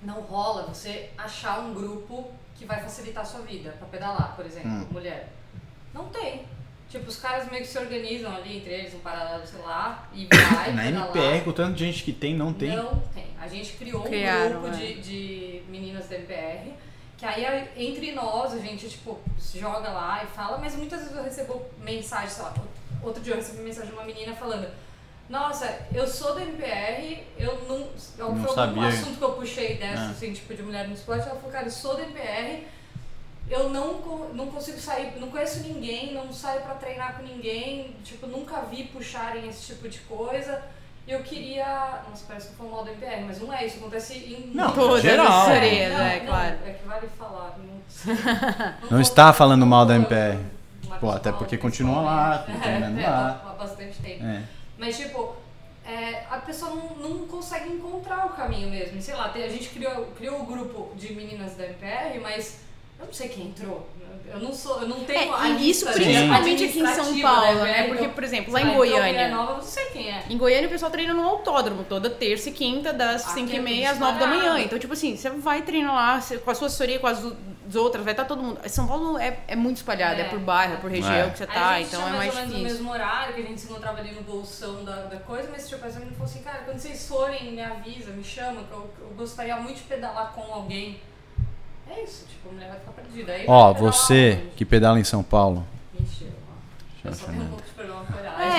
[0.02, 4.46] Não rola você achar um grupo que vai facilitar a sua vida, pra pedalar, por
[4.46, 4.88] exemplo, Hum.
[4.92, 5.30] mulher.
[5.94, 6.46] Não tem.
[6.89, 10.26] Tipo, os caras meio que se organizam ali entre eles, um paralelo, sei lá, e
[10.26, 10.86] vai Na.
[10.89, 12.76] MPR, com tanto de gente que tem, não tem.
[12.76, 13.28] Não tem.
[13.39, 14.80] A gente criou Criaram, um grupo é.
[14.80, 16.74] de, de meninas da MPR,
[17.18, 21.16] que aí entre nós a gente, tipo, se joga lá e fala, mas muitas vezes
[21.16, 22.54] eu recebo mensagem, sei lá,
[23.04, 24.68] outro dia eu recebi mensagem de uma menina falando,
[25.30, 27.88] nossa, eu sou da MPR, eu não.
[28.18, 28.88] Não foi sabia.
[28.88, 30.10] assunto que eu puxei dessa, Ah.
[30.10, 32.68] assim, tipo, de mulher no esporte, ela falou, cara, eu sou da MPR,
[33.49, 38.28] eu não, não consigo sair, não conheço ninguém, não saio pra treinar com ninguém, tipo,
[38.28, 40.62] nunca vi puxarem esse tipo de coisa.
[41.08, 42.02] Eu queria.
[42.08, 44.52] Nossa, parece que eu falo mal da MPR, mas não é isso, acontece em.
[44.54, 45.47] Não, Todas geral.
[45.47, 46.58] não, é, não, claro.
[46.66, 47.58] É que vale falar.
[47.58, 47.82] Não,
[48.91, 50.38] Não está falando mal da MPR.
[51.00, 53.42] Pô, até porque continua lá, treinando é, lá.
[53.46, 54.24] Há bastante tempo.
[54.24, 54.44] É.
[54.78, 55.36] Mas, tipo,
[55.86, 59.02] é, a pessoa não, não consegue encontrar o caminho mesmo.
[59.02, 62.60] Sei lá, tem- a gente criou, criou o grupo de meninas da MPR, mas
[63.00, 63.89] eu não sei quem entrou.
[64.32, 67.30] Eu não sou, eu não tenho a É, e isso principalmente aqui em São administrativa
[67.30, 67.84] Paulo, né?
[67.88, 69.30] Porque, então, por exemplo, sei lá em Goiânia.
[69.30, 70.24] nova, eu não sei quem é.
[70.30, 73.56] Em Goiânia o pessoal treina no autódromo, toda terça e quinta, das Aqui 5 é
[73.56, 74.60] e meia às 9 da manhã.
[74.60, 77.22] Então, tipo assim, você vai treinar lá com a sua assessoria, com as,
[77.72, 78.59] as outras, vai estar todo mundo.
[78.67, 80.30] São Paulo é, é muito espalhado, é, É.
[80.30, 81.30] por bairro, é por região É.
[81.30, 82.57] que você tá, a gente então tinha é mais ou menos difícil.
[82.57, 85.67] no mesmo horário, que a gente se encontrava ali no bolsão da, da coisa, mas
[85.69, 88.89] tipo, essa menina falou assim, cara, quando vocês forem, me avisa, me chama, que eu,
[88.99, 90.99] eu gostaria muito de pedalar com alguém.
[91.89, 93.32] É isso, tipo, a mulher vai ficar perdida.
[93.34, 95.65] Aí Ó, você que pedala em São Paulo.
[95.97, 97.07] Mentira, ó.
[97.07, 98.01] Eu só tenho um pouco de problema.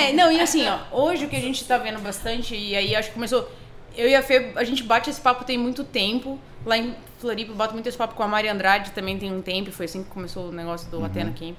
[0.01, 2.95] É, não, e assim, ó, hoje o que a gente tá vendo bastante, e aí
[2.97, 3.49] acho que começou.
[3.97, 6.39] Eu e a Fê, a gente bate esse papo tem muito tempo.
[6.65, 9.43] Lá em Floripa, eu bato muito esse papo com a Mari Andrade também tem um
[9.43, 11.57] tempo, foi assim que começou o negócio do Atena Camp.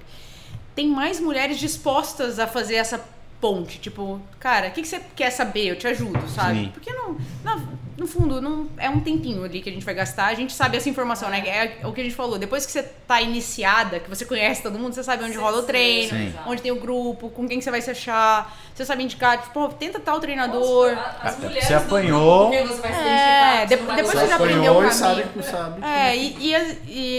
[0.76, 3.04] Tem mais mulheres dispostas a fazer essa
[3.40, 3.80] ponte.
[3.80, 5.68] Tipo, cara, o que, que você quer saber?
[5.68, 6.62] Eu te ajudo, sabe?
[6.62, 6.72] Sim.
[6.74, 7.18] Porque não.
[7.44, 7.62] na-
[7.98, 10.26] no fundo, não é um tempinho ali que a gente vai gastar.
[10.28, 11.44] A gente sabe essa informação, né?
[11.48, 12.38] É o que a gente falou.
[12.40, 15.60] Depois que você tá iniciada, que você conhece todo mundo, você sabe onde Sim, rola
[15.60, 16.34] o treino, Sim.
[16.48, 18.58] onde tem o grupo, com quem que você vai se achar.
[18.74, 20.92] Você sabe indicar, tipo, pô, tenta tal treinador.
[21.22, 22.50] As Até mulheres você do apanhou.
[22.50, 24.82] grupo você vai se É, identificar, de- você não vai depois você já aprendeu apanhou
[24.82, 25.44] o e sabe, caminho.
[25.44, 25.86] sabe.
[25.86, 26.56] É, e, e,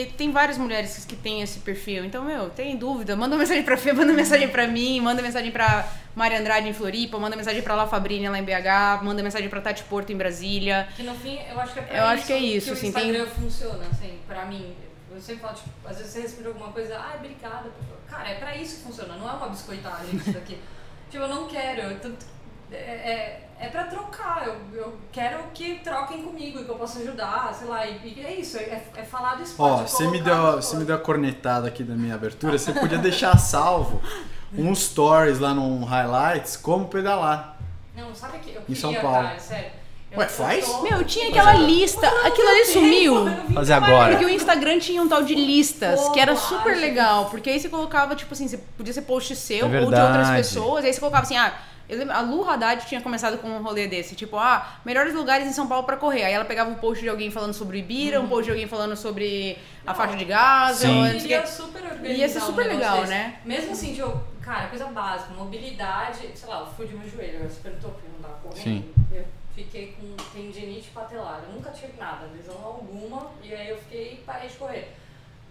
[0.03, 2.05] e tem várias mulheres que têm esse perfil.
[2.05, 5.53] Então, meu, tem dúvida, manda uma mensagem pra Fê, manda mensagem pra mim, manda mensagem
[5.53, 9.49] pra Maria Andrade em Floripa, manda mensagem pra La Fabrini lá em BH, manda mensagem
[9.49, 10.64] pra Tati Porto em Brasília.
[10.97, 12.73] Que no fim, eu acho que é pra Eu isso acho que é isso, o
[12.73, 14.75] assim, tem- Instagram funciona, assim, pra mim.
[15.15, 17.71] Eu sempre falo, tipo, às vezes você respira alguma coisa, ai, obrigada.
[18.09, 20.59] Cara, é pra isso que funciona, não é uma biscoitagem isso daqui.
[21.11, 22.27] tipo, eu não quero, eu tanto-
[22.73, 26.99] é, é, é pra trocar, eu, eu quero que troquem comigo e que eu possa
[26.99, 29.83] ajudar, sei lá, e, e é isso, é, é falar do esporte.
[29.83, 32.59] Ó, você me, deu, você me deu a cornetada aqui da minha abertura.
[32.59, 34.03] Você podia deixar salvo
[34.57, 37.57] uns stories lá no Highlights, como pedalar.
[37.97, 39.29] Não, sabe que eu Em queria, São Paulo.
[39.29, 39.71] cara, sério.
[40.15, 40.83] Eu- Ué, eu faz?
[40.83, 43.15] Meu, tinha aquela lista, aquilo ali sumiu.
[43.55, 44.11] Fazer agora.
[44.13, 47.27] Porque o Instagram tinha um tal de listas, que era super legal.
[47.31, 50.31] Porque aí você colocava, tipo assim, você podia ser post seu É ou de outras
[50.31, 50.85] pessoas.
[50.85, 51.53] Aí você colocava assim, ah,
[51.89, 55.47] eu lembro, a Lu Haddad tinha começado com um rolê desse, tipo, ah, melhores lugares
[55.47, 56.25] em São Paulo pra correr.
[56.25, 58.97] Aí ela pegava um post de alguém falando sobre Ibira, um post de alguém falando
[58.97, 61.07] sobre a Não, faixa de gás, Sim.
[61.07, 61.47] Eu queria quê.
[61.49, 63.11] super Ia ser um super negócio legal, desse.
[63.11, 63.37] né?
[63.45, 67.51] Mesmo assim, tipo, cara, coisa básica, mobilidade, sei lá, eu fui de meu joelho, agora
[67.51, 68.63] você perguntou porque não tava correndo.
[68.63, 68.85] Sim.
[69.13, 69.25] Eu
[69.55, 74.17] fiquei com tendinite patelar, eu nunca tive nada, lesão alguma, e aí eu fiquei e
[74.27, 74.93] parei de correr.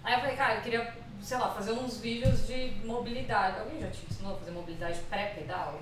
[0.04, 3.60] Aí eu falei, cara, eu queria, sei lá, fazer uns vídeos de mobilidade.
[3.60, 5.80] Alguém já te ensinou a fazer mobilidade pré-pedal?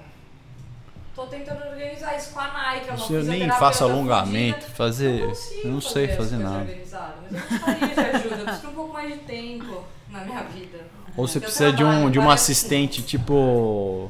[1.16, 5.22] Tô tentando organizar isso com a Nike, é uma Eu nem faço alongamento, fazer.
[5.64, 6.66] Eu não sei fazer coisas nada.
[6.66, 10.44] Mas eu gostaria de ajuda, eu preciso de um pouco mais de tempo na minha
[10.44, 10.80] vida.
[11.18, 14.10] Ou você Eu precisa de um, de um parece- assistente tipo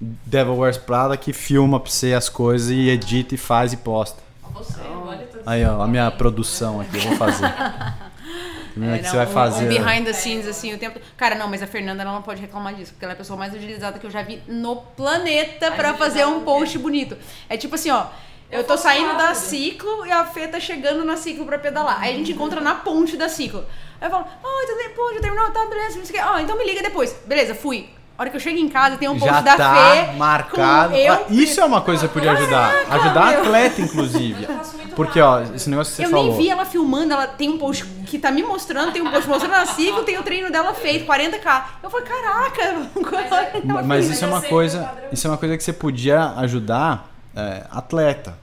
[0.00, 4.22] Devil Wears Prada que filma pra você as coisas e edita e faz e posta.
[4.52, 7.46] Você, olha todos Aí, ó, a minha produção aqui, eu vou fazer.
[8.72, 9.64] Primeiro É, que não, você vai um- fazer.
[9.64, 11.00] Um behind the scenes, assim, o tempo.
[11.16, 13.38] Cara, não, mas a Fernanda ela não pode reclamar disso, porque ela é a pessoa
[13.38, 17.16] mais utilizada que eu já vi no planeta pra fazer um post bonito.
[17.48, 18.06] É tipo assim, ó.
[18.50, 19.34] Eu, Eu tô saindo da rápido.
[19.40, 22.00] ciclo e a Fê tá chegando na ciclo pra pedalar.
[22.00, 23.64] Aí a gente encontra na ponte da ciclo.
[24.00, 26.24] Aí eu falo, ah, tudo bem, pô, já terminou, tá, beleza, não sei o quê.
[26.30, 27.16] Ah, então me liga depois.
[27.26, 27.88] Beleza, fui.
[28.18, 30.12] A hora que eu chego em casa, tem um post Já da tá Fê.
[30.16, 30.90] marcado.
[30.92, 32.72] com eu- Ah, Isso é uma coisa que podia ajudar.
[32.90, 33.40] Ajudar meu.
[33.42, 34.44] atleta, inclusive.
[34.44, 36.28] Eu faço muito Porque, ó, esse negócio que você eu falou.
[36.28, 39.28] nem vi ela filmando, ela tem um post que tá me mostrando, tem um post
[39.28, 41.64] mostrando a ciclo, tem o treino dela feito, 40k.
[41.82, 42.76] Eu falei, caraca,
[43.12, 45.72] Mas é- Ma- Mas isso é eu uma coisa, isso é uma coisa que você
[45.74, 48.38] podia ajudar é, atleta.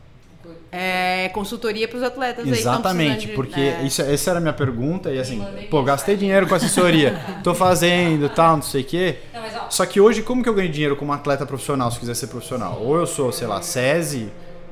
[0.75, 2.51] É, consultoria pros atletas aí.
[2.51, 3.83] que tão Exatamente, de- porque é.
[3.83, 8.27] isso, essa era a minha pergunta e assim, pô, gastei dinheiro com assessoria, tô fazendo,
[8.29, 9.17] tal, não sei o quê.
[9.31, 11.99] Não, mas ó, Só que hoje, como que eu ganho dinheiro como atleta profissional, se
[11.99, 12.79] quiser ser profissional?
[12.81, 14.31] Ou eu sou, sei lá, SESI,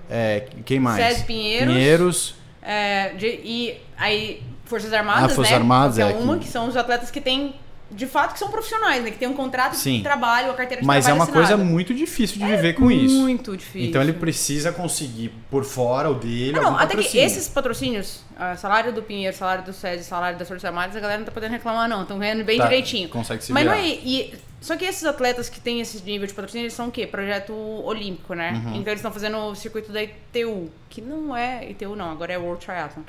[0.10, 1.06] é, quem mais?
[1.06, 1.74] SESI Pinheiros.
[1.74, 2.36] Pinheiros.
[2.64, 5.58] É, de- e aí, Forças Armadas, Ah, Forças né?
[5.58, 7.54] Armadas, que é é, uma, que- que são os atletas que têm,
[7.92, 9.12] de fato, que são profissionais, né?
[9.12, 9.98] Que tem um contrato Sim.
[9.98, 11.70] de trabalho, a carteira de Mas é trabalho uma coisa assinada.
[11.70, 13.16] muito difícil de viver com isso.
[13.16, 13.89] Muito difícil.
[13.89, 16.58] Então ele precisa conseguir por fora o dele.
[16.58, 17.26] Ah, não, até que patrocínio.
[17.26, 21.20] esses patrocínios, ah, salário do Pinheiro, salário do SESI, salário das Forças Armadas, a galera
[21.20, 22.04] não tá podendo reclamar, não.
[22.04, 23.10] Estão ganhando bem Tá, direitinho.
[23.10, 23.86] consegue se Mas não virar.
[23.86, 23.89] é.
[23.89, 27.06] E, só que esses atletas que têm esse nível de patrocínio, eles são o quê?
[27.08, 27.52] Projeto
[27.84, 28.52] olímpico, né?
[28.54, 28.76] Uhum.
[28.76, 32.38] Então eles estão fazendo o circuito da ITU, que não é ITU, não, agora é
[32.38, 33.04] World Triathlon.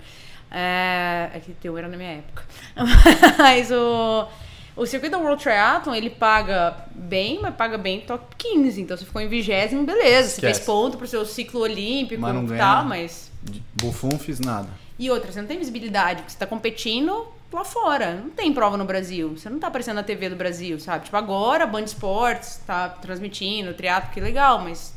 [0.51, 2.43] É, é que ITU era na minha época.
[3.39, 4.27] Mas o.
[4.75, 8.81] O circuito da World Triathlon, ele paga bem, mas paga bem top 15.
[8.81, 10.31] Então você ficou em vigésimo, beleza.
[10.31, 13.31] Você fez ponto pro seu ciclo olímpico Mas não e ganha tal, mas
[13.75, 14.69] Buffon fiz nada.
[14.99, 18.15] e outra, você não tem visibilidade, porque você tá competindo lá fora.
[18.15, 19.37] Não tem prova no Brasil.
[19.37, 21.05] Você não tá aparecendo na TV do Brasil, sabe?
[21.05, 24.95] Tipo, agora a Band Esportes tá transmitindo, o triatlo, que legal, mas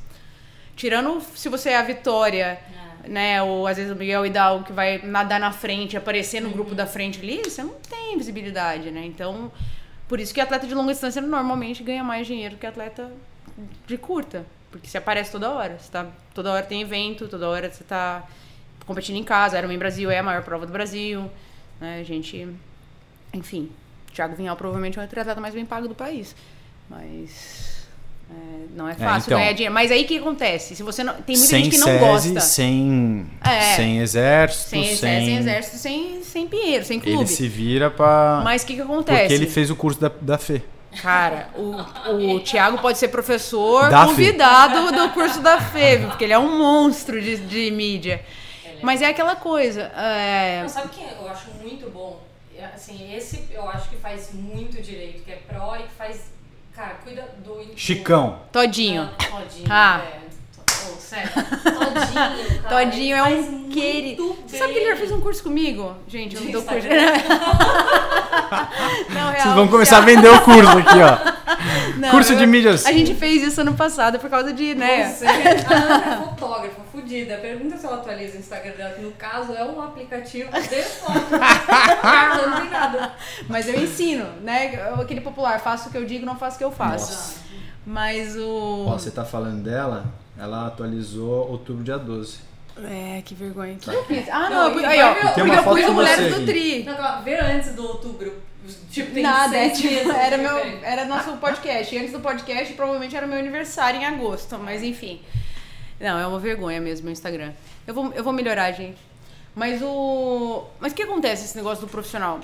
[0.74, 2.58] tirando se você é a Vitória,
[3.08, 6.74] né, ou às vezes o Miguel Hidalgo que vai nadar na frente, aparecer no grupo
[6.76, 9.06] da frente ali, você não tem visibilidade, né?
[9.06, 9.52] Então,
[10.08, 13.12] por isso que atleta de longa distância normalmente ganha mais dinheiro que atleta
[13.88, 17.72] de curta, porque você aparece toda hora, você tá, toda hora tem evento, toda hora
[17.72, 18.24] você tá
[18.86, 21.30] competindo em casa, Ironman Brasil é a maior prova do Brasil,
[21.80, 22.00] né?
[22.00, 22.48] A gente,
[23.34, 23.72] enfim,
[24.14, 26.36] Thiago Vinhal provavelmente é o triatleta mais bem pago do país,
[26.90, 27.75] mas
[28.30, 28.34] é,
[28.76, 29.38] não é fácil então.
[29.40, 29.74] ganhar dinheiro.
[29.74, 30.76] Mas aí o que acontece?
[30.76, 32.40] Se você não, tem muita gente que não SESI, gosta.
[32.42, 33.62] sem, É.
[33.76, 37.18] sem exército, Sem, sem, exército, sem exército, sem, sem pinheiro, sem clube.
[37.20, 38.42] Ele se vira pra.
[38.44, 39.20] Mas o que, que acontece?
[39.22, 40.62] Porque ele fez o curso da, da FE.
[41.02, 46.32] Cara, o, o Thiago pode ser professor Da convidado do curso da FEV, porque ele
[46.32, 48.22] é um monstro de, de mídia.
[48.82, 49.92] Mas é aquela coisa.
[49.98, 52.22] é, Não, sabe quem eu acho muito bom?
[52.58, 56.34] É, Assim, esse eu acho que faz muito direito, que é pró e que faz.
[56.76, 57.66] Cara, cuida do.
[57.78, 58.42] Chicão.
[58.52, 59.10] Todinho.
[59.18, 59.68] Ah, Todinho.
[59.70, 60.02] Ah.
[60.04, 60.25] é.
[61.00, 61.30] Sério.
[61.34, 62.86] Todinho, cara.
[62.86, 64.38] Todinho é um querido.
[64.46, 65.96] Você sabe que ele já fez um curso comigo?
[66.08, 66.78] Gente, eu não De dou curso.
[66.88, 67.12] Instagram.
[69.10, 71.36] não, real, Vocês vão começar a vender o curso aqui, ó.
[71.98, 72.86] Não, curso de eu- mídias.
[72.86, 75.08] A gente fez isso ano passado por causa de, né?
[75.08, 77.38] Você, a Ana é fotógrafa, fodida.
[77.38, 81.14] Pergunta se ela atualiza o Instagram dela, que no caso é um aplicativo de foto.
[82.50, 83.14] não tem nada.
[83.48, 84.90] Mas eu ensino, né?
[85.00, 87.12] Aquele popular, faço o que eu digo, não faço o que eu faço.
[87.12, 87.36] Nossa.
[87.86, 88.88] Mas o.
[88.90, 90.06] Ó, você tá falando dela,
[90.38, 92.40] ela atualizou outubro dia 12.
[92.84, 93.76] É, que vergonha.
[93.76, 93.94] Que Tá.
[93.94, 94.28] eu fiz?
[94.30, 95.32] Ah, Não, não, e aí, ó.
[95.34, 96.46] tem uma eu foto pus o Mulheres você do aqui.
[96.46, 96.84] Tri.
[96.84, 98.34] Não, calma, ver antes do outubro.
[98.92, 101.94] Tipo, tem Nada, é seis tipo, meses era meu, era nosso podcast.
[101.96, 105.22] E antes do podcast, provavelmente era meu aniversário em agosto, mas enfim.
[106.00, 107.54] Não, é uma vergonha mesmo o Instagram.
[107.88, 108.98] Eu vou, eu vou melhorar, gente.
[109.56, 110.66] Mas o.
[110.80, 112.42] Mas o que acontece esse negócio do profissional?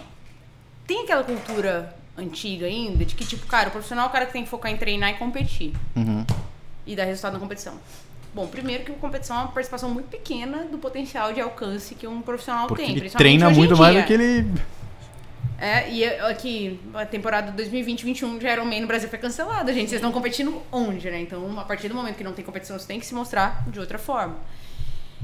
[0.87, 4.31] Tem aquela cultura antiga ainda de que, tipo, cara, o profissional é o cara que
[4.33, 5.73] tem que focar em treinar e competir.
[5.95, 6.25] Uhum.
[6.85, 7.73] E dar resultado na competição.
[8.33, 12.07] Bom, primeiro que a competição é uma participação muito pequena do potencial de alcance que
[12.07, 12.95] um profissional Porque tem.
[12.95, 14.51] ele treina muito mais do que ele.
[15.59, 19.89] É, e é- aqui, a temporada 2020-21 de Ironman no Brasil foi cancelada, gente.
[19.89, 21.21] Vocês estão competindo onde, né?
[21.21, 23.79] Então, a partir do momento que não tem competição, você tem que se mostrar de
[23.79, 24.37] outra forma.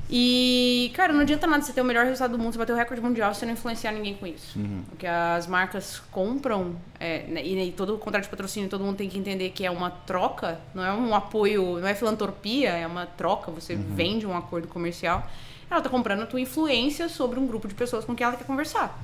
[0.09, 2.75] E, cara, não adianta nada você ter o melhor resultado do mundo, você bater o
[2.75, 4.57] recorde mundial se você não influenciar ninguém com isso.
[4.91, 8.83] O que as marcas compram, é, né, e, e todo o contrato de patrocínio, todo
[8.83, 12.69] mundo tem que entender que é uma troca, não é um apoio, não é filantropia,
[12.69, 15.29] é uma troca, você vende um acordo comercial.
[15.69, 18.45] Ela tá comprando a tua influência sobre um grupo de pessoas com quem ela quer
[18.45, 18.97] conversar.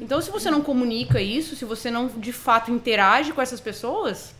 [0.00, 4.34] Então, se você não comunica isso, se você não de fato interage com essas pessoas,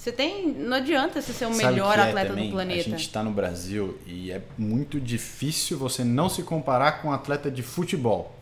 [0.00, 0.46] você tem.
[0.46, 2.46] Não adianta você ser o Sabe melhor que é atleta também?
[2.46, 2.80] do planeta.
[2.88, 7.12] A gente tá no Brasil e é muito difícil você não se comparar com um
[7.12, 8.34] atleta de futebol.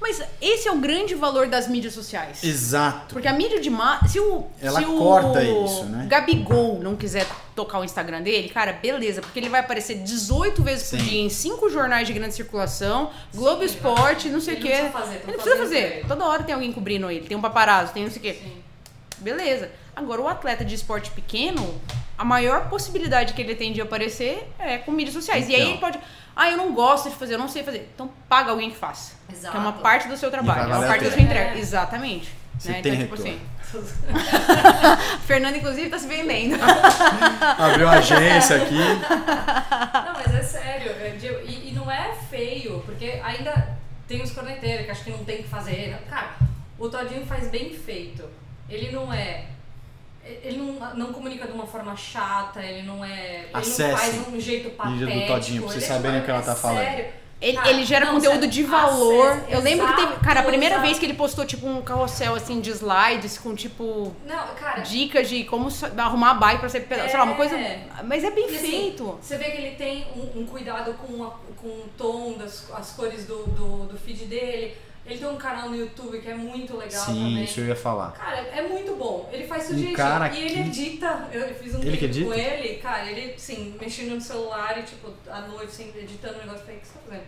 [0.00, 2.44] Mas esse é o grande valor das mídias sociais.
[2.44, 3.12] Exato.
[3.12, 4.06] Porque a mídia de massa.
[4.06, 6.06] Se o, Ela se o corta isso, né?
[6.08, 7.26] Gabigol não quiser
[7.56, 9.20] tocar o Instagram dele, cara, beleza.
[9.20, 11.04] Porque ele vai aparecer 18 vezes por Sim.
[11.04, 14.82] dia em cinco jornais de grande circulação, Globo Esporte, não sei o Ele quê.
[14.82, 15.76] não precisa fazer, ele precisa fazer.
[15.96, 16.06] ele.
[16.06, 17.26] Toda hora tem alguém cobrindo ele.
[17.26, 18.34] Tem um paparazzo, tem não sei o quê.
[18.40, 18.52] Sim.
[19.18, 19.68] Beleza.
[19.98, 21.80] Agora, o atleta de esporte pequeno,
[22.16, 25.48] a maior possibilidade que ele tem de aparecer é com mídias sociais.
[25.48, 25.70] E aí Então.
[25.72, 25.98] ele pode.
[26.36, 27.90] Ah, eu não gosto de fazer, eu não sei fazer.
[27.94, 29.16] Então paga alguém que faça.
[29.32, 29.50] Exato.
[29.50, 31.56] Que é uma parte do seu trabalho, é uma parte da sua entrega.
[31.56, 31.58] É.
[31.58, 32.32] Exatamente.
[32.58, 32.80] Você né?
[32.80, 33.40] tem Então, tipo retorno.
[33.40, 33.58] assim.
[35.26, 36.56] Fernanda, inclusive, tá se vendendo.
[37.58, 38.74] Abriu uma agência aqui.
[38.78, 40.90] Não, mas é sério.
[40.92, 43.76] é E, e não é feio, porque ainda
[44.06, 45.98] tem os corneteiros que acham que não tem que fazer.
[46.08, 46.30] Cara,
[46.78, 48.24] o Todinho faz bem feito.
[48.68, 49.44] Ele não é.
[50.42, 53.40] Ele não, não comunica de uma forma chata, ele não é.
[53.44, 55.06] Ele Acessem não faz um jeito patético.
[55.06, 56.78] vídeo do Todinho, pra vocês ele é- saberem o que ela tá é falando.
[56.84, 57.06] Sério.
[57.40, 59.28] Ele, Cara, ele gera não, conteúdo sério, de valor.
[59.28, 60.06] acesse, eu lembro que teve.
[60.14, 60.86] Cara, a exato, primeira exato.
[60.88, 64.12] vez que ele postou, tipo, um carrossel assim de slides com, tipo.
[64.26, 64.80] Não, cara.
[64.80, 65.68] Dicas de como
[65.98, 67.08] arrumar a bike pra ser pedal.
[67.08, 67.54] Sei lá, uma coisa.
[67.56, 67.86] É.
[68.02, 69.18] Mas é bem E, assim, feito.
[69.22, 72.90] Você vê que ele tem um, um cuidado com, a- com o tom das as
[72.90, 74.74] cores do, do, do feed dele.
[75.08, 77.44] Ele tem um canal no YouTube que é muito legal Sim, também.
[77.44, 78.10] isso eu ia falar.
[78.12, 79.26] Cara, é muito bom.
[79.32, 81.28] Ele faz Um cara E ele edita.
[81.32, 85.40] Eu fiz um Ele com ele, cara, ele, assim, mexendo no celular e, tipo, à
[85.40, 86.60] noite, assim, editando o negócio.
[86.60, 87.24] Eu Falei, o que você tá fazendo?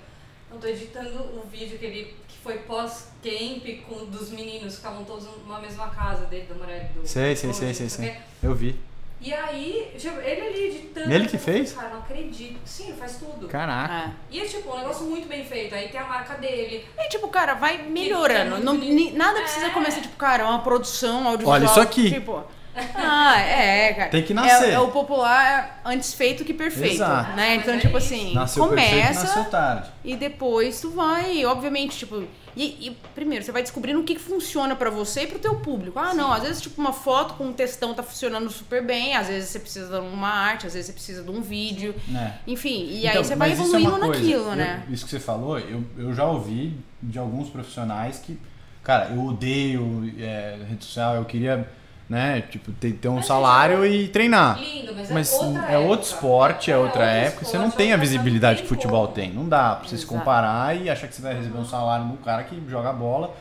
[0.50, 5.04] Não, tô editando o vídeo que ele que foi pós-camp com dos meninos que estavam
[5.04, 7.06] todos numa mesma casa dele, da mulher do.
[7.06, 8.16] Sei, sei, sei, sei, sei.
[8.42, 8.78] Eu vi.
[9.22, 11.12] E aí, tipo, ele ali editando.
[11.12, 11.72] Ele que fez?
[11.72, 12.58] Cara, não acredito.
[12.64, 13.48] Sim, ele faz tudo.
[13.48, 13.94] Caraca.
[13.94, 14.10] É.
[14.30, 15.74] E é tipo um negócio muito bem feito.
[15.74, 16.86] Aí tem a marca dele.
[16.98, 18.56] E tipo, cara, vai melhorando.
[18.56, 19.70] muito Não, nada precisa É.
[19.70, 21.54] começar, tipo, cara, uma produção audiovisual.
[21.54, 22.10] Olha isso aqui.
[22.10, 22.42] Tipo.
[22.94, 24.08] Ah, é, cara.
[24.10, 24.68] Tem que nascer.
[24.70, 26.94] É, é o popular antes feito que perfeito.
[26.94, 27.32] Exato.
[27.32, 27.56] Né?
[27.56, 29.90] Então, é tipo assim, Nasceu perfeito, começa nasceu tarde.
[30.04, 32.22] e depois tu vai, obviamente, tipo.
[32.56, 35.56] E, e, primeiro, você vai descobrindo o que, que funciona pra você e pro teu
[35.56, 35.98] público.
[35.98, 39.28] Ah, não, às vezes, tipo, uma foto com um textão tá funcionando super bem, às
[39.28, 41.94] vezes você precisa de uma arte, às vezes você precisa de um vídeo.
[42.14, 42.32] É.
[42.46, 44.06] Enfim, e Então, aí você vai é evoluindo coisa.
[44.08, 44.84] naquilo, Eu- né?
[44.90, 48.38] Isso que você falou, eu, eu já ouvi de alguns profissionais que,
[48.82, 51.68] cara, eu odeio é, rede social, eu queria,
[52.10, 54.58] né, tipo, ter, ter um Mas, salário e treinar.
[54.58, 57.84] Lindo, mas, Mas é outra é outro esporte, é outra outro época, você não esporte,
[57.84, 59.14] tem a visibilidade que tem futebol como.
[59.14, 59.30] tem.
[59.32, 60.18] Não dá pra você se Exato.
[60.18, 63.32] comparar e achar que você vai receber um salário de um cara que joga bola.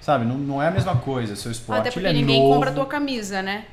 [0.00, 1.36] Sabe, não, não é a mesma coisa.
[1.36, 2.54] Seu esporte Até ele porque é ninguém novo.
[2.54, 3.66] compra a tua camisa, né?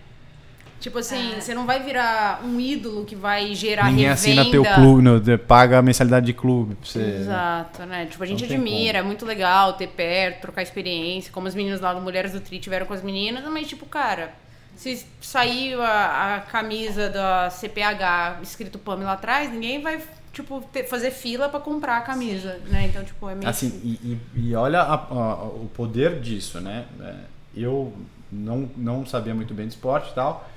[0.81, 1.39] Tipo assim, É.
[1.39, 4.13] você não vai virar um ídolo que vai gerar Ninguém revenda.
[4.41, 7.17] assina teu clube, não, paga a mensalidade de clube pra você.
[7.19, 8.07] Exato, né?
[8.07, 9.05] Tipo, a gente Não admira, como.
[9.05, 12.57] é muito legal ter perto, trocar experiência, como as meninas lá do Mulheres do Tri
[12.59, 14.33] tiveram com as meninas, mas tipo, cara,
[14.81, 20.01] se sair a, a camisa da CPH escrito PAMI lá atrás, ninguém vai,
[20.33, 22.87] tipo, ter- fazer fila pra comprar a camisa, né?
[22.87, 26.85] Então, tipo, é meio Assim, e, e- e olha a- a- o poder disso, né?
[26.99, 27.15] É,
[27.55, 27.93] Eu
[28.31, 30.49] não, não sabia muito bem de esporte e tal.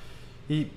[0.49, 0.69] E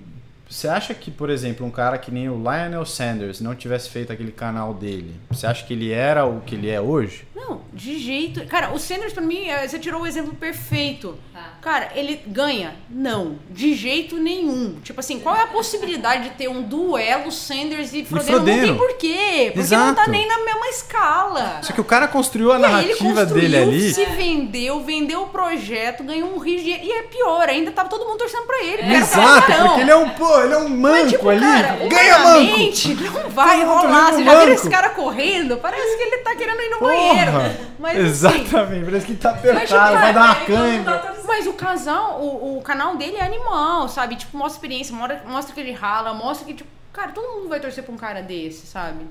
[0.48, 4.12] Você acha que, por exemplo, um cara que nem o Lionel Sanders não tivesse feito
[4.12, 7.26] aquele canal dele, você acha que ele era o que ele é hoje?
[7.34, 8.44] Não, de jeito.
[8.46, 11.16] Cara, o Sanders pra mim, é, você tirou o exemplo perfeito.
[11.32, 11.52] Tá.
[11.60, 12.74] Cara, ele ganha?
[12.90, 14.78] Não, de jeito nenhum.
[14.82, 18.38] Tipo assim, qual é a possibilidade de ter um duelo Sanders e Frodeno?
[18.38, 18.66] Não Frodeno.
[18.66, 19.42] tem porquê.
[19.46, 19.86] Porque Exato.
[19.86, 21.60] não tá nem na mesma escala.
[21.62, 23.94] Só que o cara construiu a E aí ele narrativa construiu, dele ali.
[23.94, 26.84] se vendeu, vendeu o projeto, ganhou um rio de dinheiro.
[26.84, 28.78] E é pior, ainda tava todo mundo torcendo pra ele.
[28.82, 31.40] cara Exato, porque ele é um, pô, ele é um manco Mas, tipo, ali.
[31.40, 33.22] cara, Ganha manco!
[33.22, 34.12] não vai Todo rolar.
[34.12, 35.56] Você já viu esse cara correndo?
[35.58, 36.92] Parece que ele tá querendo ir no Porra!
[36.94, 37.32] banheiro.
[37.78, 40.98] Mas, assim, Exatamente, parece que tá apertado, Mas, tipo, vai dar uma tá cãibra.
[40.98, 41.26] torcendo.
[41.28, 44.16] Mas o casal, o, o canal dele é animal, sabe?
[44.16, 47.60] Tipo, mostra experiência, mostra, mostra que ele rala, mostra que, tipo, cara, todo mundo vai
[47.60, 49.06] torcer pra um cara desse, sabe?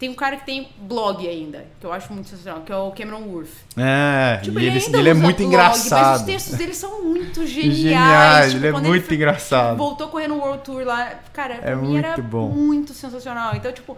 [0.00, 2.90] Tem um cara que tem blog ainda, que eu acho muito sensacional, que é o
[2.90, 3.50] Cameron Worth.
[3.76, 6.16] É, Tipo, e ele, ainda ele é usa muito blog, Mas engraçado.
[6.16, 7.76] os textos dele são muito geniais.
[7.76, 9.76] Geniais, tipo, ele é quando muito foi- engraçado.
[9.76, 11.12] Voltou correndo o World Tour lá.
[11.34, 12.48] Cara, pra É mim era muito bom.
[12.48, 13.54] muito sensacional.
[13.54, 13.94] Então, tipo,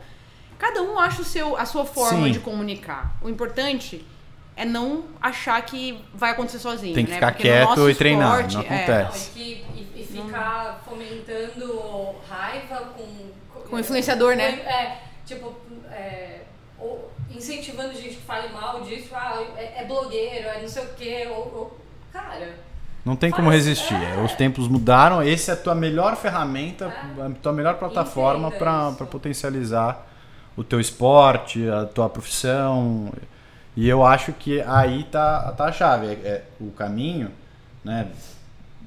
[0.59, 2.33] cada um acha o seu, a sua forma Sim.
[2.33, 3.17] de comunicar.
[3.23, 4.05] O importante
[4.57, 6.95] é não achar que vai acontecer sozinho.
[6.97, 7.17] Tem que né?
[7.19, 9.31] ficar Porque no quieto nosso e treinar, esporte, não é, acontece.
[9.37, 9.65] Não, e, que,
[9.97, 13.31] e, e ficar fomentando raiva com.
[13.71, 14.45] Com influenciador, né?
[14.67, 15.55] É, tipo,
[15.93, 16.41] é,
[16.79, 20.89] ou incentivando gente que fale mal disso, ah, é, é blogueiro, é não sei o
[20.95, 21.37] quê, ou.
[21.37, 21.79] ou-
[22.13, 22.55] cara.
[23.05, 23.95] Não tem como resistir.
[23.95, 24.23] é.
[24.23, 25.21] Os tempos mudaram.
[25.21, 26.85] Essa é a tua melhor ferramenta,
[27.19, 27.23] É.
[27.27, 30.07] a tua melhor plataforma para potencializar
[30.57, 33.13] o teu esporte, a tua profissão.
[33.77, 36.07] E eu acho que aí tá, tá a chave.
[36.07, 37.31] É, é o caminho,
[37.85, 38.09] né?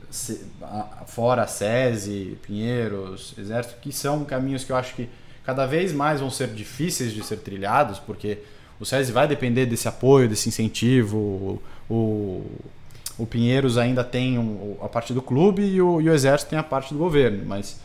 [0.10, 5.10] se- a- fora SESI, Pinheiros, Exército, que são caminhos que eu acho que
[5.46, 8.40] cada vez mais vão ser difíceis de ser trilhados, porque
[8.80, 11.62] o SESI vai depender desse apoio, desse incentivo.
[11.90, 12.44] O,
[13.18, 16.60] o, Pinheiros ainda tem um- a parte do clube e o, e o Exército tem
[16.60, 17.80] a parte do governo, mas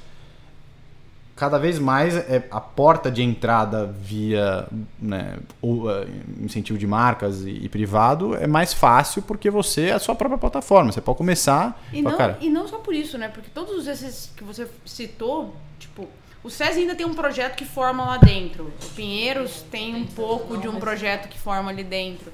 [1.36, 4.66] cada vez mais é a porta de entrada via
[4.98, 6.06] né, o, eh,
[6.38, 10.36] incentivo de marcas e, e privado é mais fácil porque você é a sua própria
[10.38, 10.92] plataforma.
[10.92, 13.28] Você pode começar E não, cara, e não só por isso, né?
[13.28, 16.06] Porque todos esses que você citou, tipo,
[16.43, 18.72] o SESI ainda tem um projeto que forma lá dentro.
[18.82, 22.32] O Pinheiros tem um pouco de um projeto que forma ali dentro.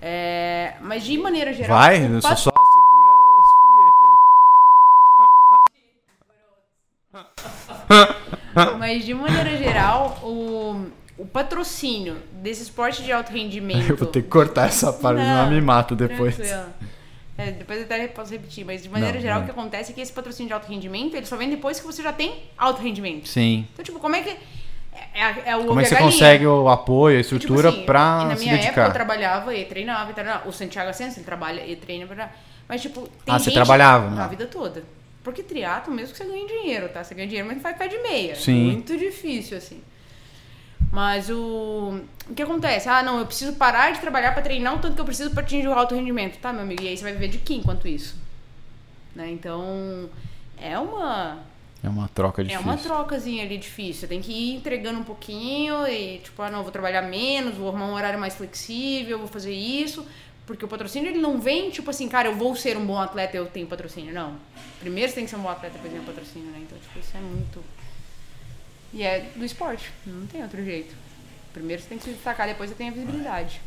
[0.00, 1.78] É, mas de maneira geral.
[1.78, 3.46] vai, eu só, só segura os
[8.78, 10.86] Mas de maneira geral, o,
[11.18, 13.84] o patrocínio desse esporte de alto rendimento.
[13.88, 16.36] Eu vou ter que cortar essa parte, senão eu me mato depois.
[16.36, 16.72] Tranquilo.
[17.36, 19.42] É, depois eu até posso repetir, mas de maneira Não, geral não.
[19.42, 21.86] o que acontece é que esse patrocínio de alto rendimento, ele só vem depois que
[21.86, 23.26] você já tem alto rendimento.
[23.28, 23.66] Sim.
[23.72, 24.30] Então, tipo, como é que.
[24.30, 26.12] É, é, é o Como é que você galinha.
[26.12, 28.92] consegue o apoio, a Tipo estrutura assim, e pra na se minha época eu dedicar?
[28.92, 30.48] trabalhava e treinava e treinava.
[30.48, 32.30] O Santiago Ascenso, ele trabalha e treina pra...
[32.68, 34.22] Mas, tipo, tem Ah, você trabalhava, né?
[34.22, 34.84] A vida toda.
[35.24, 37.02] Porque triatlo, mesmo que você ganhe dinheiro, tá?
[37.02, 38.36] Você ganha dinheiro, mas não faz pé de meia.
[38.36, 38.72] Sim.
[38.72, 39.80] Muito difícil, assim.
[40.94, 42.00] Mas o...
[42.30, 42.88] O que acontece?
[42.88, 45.42] Ah, não, eu preciso parar de trabalhar pra treinar o tanto que eu preciso pra
[45.42, 46.38] atingir o alto rendimento.
[46.38, 46.82] Tá, meu amigo?
[46.82, 48.16] E aí você vai viver de que enquanto isso?
[49.14, 49.28] Né?
[49.32, 50.08] Então,
[50.56, 51.38] é uma...
[51.82, 52.64] É uma troca É difícil.
[52.64, 54.02] uma trocazinha ali difícil.
[54.02, 57.68] Você tem que ir entregando um pouquinho e, tipo, ah, não, vou trabalhar menos, vou
[57.68, 60.06] arrumar um horário mais flexível, vou fazer isso.
[60.46, 63.36] Porque o patrocínio, ele não vem, tipo assim, cara, eu vou ser um bom atleta,
[63.36, 64.14] eu tenho patrocínio.
[64.14, 64.36] Não.
[64.78, 66.60] Primeiro você tem que ser um bom atleta, depois tem o patrocínio, né?
[66.62, 67.62] Então, tipo, isso é muito...
[68.94, 70.94] E é do esporte, não tem outro jeito.
[71.52, 73.60] Primeiro você tem que se destacar, depois você tem a visibilidade.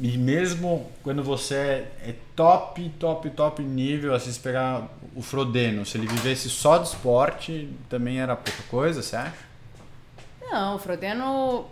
[0.00, 5.96] E mesmo quando você é top, top, top nível, assim, se pegar o Frodeno, se
[5.96, 9.36] ele vivesse só de esporte, também era pouca coisa, você acha?
[10.40, 11.66] Não, o Frodeno.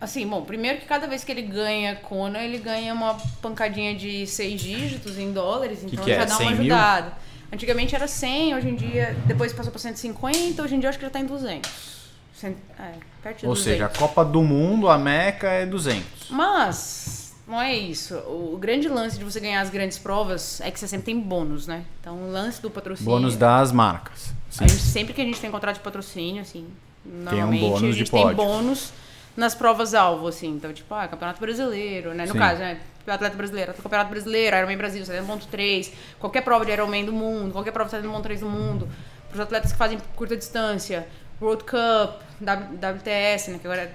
[0.00, 4.26] Assim, bom, primeiro que cada vez que ele ganha Kona, ele ganha uma pancadinha de
[4.26, 6.16] seis dígitos em dólares, então que é?
[6.16, 6.58] já dá uma 100 mil?
[6.60, 7.12] ajudada.
[7.52, 10.98] Antigamente era 100, hoje em dia, depois passou pra 150, hoje em dia eu acho
[10.98, 11.95] que já tá em 200.
[12.42, 13.62] É, perto de Ou 200.
[13.62, 16.30] seja, a Copa do Mundo, a Meca é 200.
[16.30, 18.14] Mas não é isso.
[18.26, 21.66] O grande lance de você ganhar as grandes provas é que você sempre tem bônus,
[21.66, 21.84] né?
[22.00, 23.10] Então o lance do patrocínio.
[23.10, 24.34] Bônus das marcas.
[24.50, 26.66] Gente, sempre que a gente tem contrato de patrocínio, assim,
[27.04, 28.92] normalmente bônus a gente tem bônus
[29.36, 30.48] nas provas-alvo, assim.
[30.48, 32.26] Então, tipo, ah, Campeonato Brasileiro, né?
[32.26, 32.38] No Sim.
[32.38, 32.80] caso, né?
[33.06, 37.88] Atleta brasileiro, Campeonato Brasileiro, Ironman Brasil, 70.3, qualquer prova de Ironman do mundo, qualquer prova
[37.88, 38.88] de 70.3 do mundo,
[39.28, 41.06] para os atletas que fazem curta distância,
[41.40, 43.58] World Cup, WTS, né?
[43.60, 43.92] Que agora é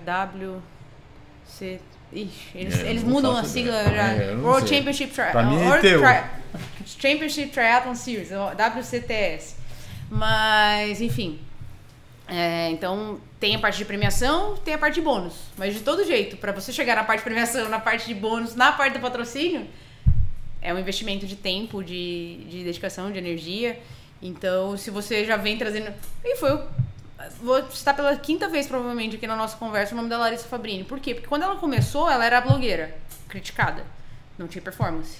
[1.45, 1.79] WC...
[2.13, 3.95] Ixi, eles, É, eles mudam a sigla ideia.
[3.95, 4.07] já.
[4.23, 4.77] É, não World sei.
[4.77, 6.01] Championship Tri Pra mim é World teu.
[6.01, 6.23] Tri-
[6.85, 9.55] Championship Triathlon Series, WCTS.
[10.09, 11.39] Mas, enfim.
[12.27, 15.35] É, então, tem a parte de premiação, tem a parte de bônus.
[15.57, 18.55] Mas de todo jeito, para você chegar na parte de premiação, na parte de bônus,
[18.55, 19.65] na parte do patrocínio,
[20.61, 23.79] é um investimento de tempo, de, de dedicação, de energia.
[24.21, 25.93] Então, se você já vem trazendo.
[26.25, 26.55] E foi.
[26.55, 26.90] o-
[27.41, 30.83] Vou citar pela quinta vez, provavelmente, aqui na nossa conversa, o nome da Larissa Fabrini.
[30.83, 31.13] Por quê?
[31.13, 32.95] Porque quando ela começou, ela era blogueira,
[33.27, 33.85] criticada.
[34.37, 35.19] Não tinha performance.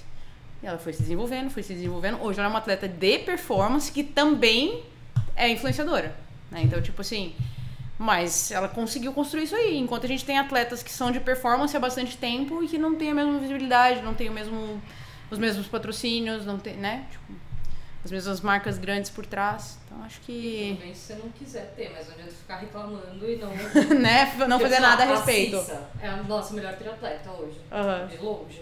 [0.63, 2.21] E ela foi se desenvolvendo, foi se desenvolvendo.
[2.21, 4.83] Hoje ela é uma atleta de performance que também
[5.35, 6.15] é influenciadora.
[6.49, 6.61] Né?
[6.63, 7.33] Então, tipo assim.
[7.97, 9.77] Mas ela conseguiu construir isso aí.
[9.77, 12.95] Enquanto a gente tem atletas que são de performance há bastante tempo e que não
[12.95, 14.81] tem a mesma visibilidade, não tem o mesmo,
[15.29, 17.05] os mesmos patrocínios, não tem, né?
[17.11, 17.33] Tipo,
[18.03, 19.77] as mesmas marcas grandes por trás.
[19.85, 20.75] Então acho que.
[20.79, 23.49] Também se você não quiser ter, mas não adianta ficar reclamando e não.
[23.99, 24.33] né?
[24.47, 25.59] Não fazer nada a a respeito.
[25.59, 27.59] Cissa É a nossa melhor triatleta hoje.
[27.71, 28.07] Aham.
[28.07, 28.61] De longe.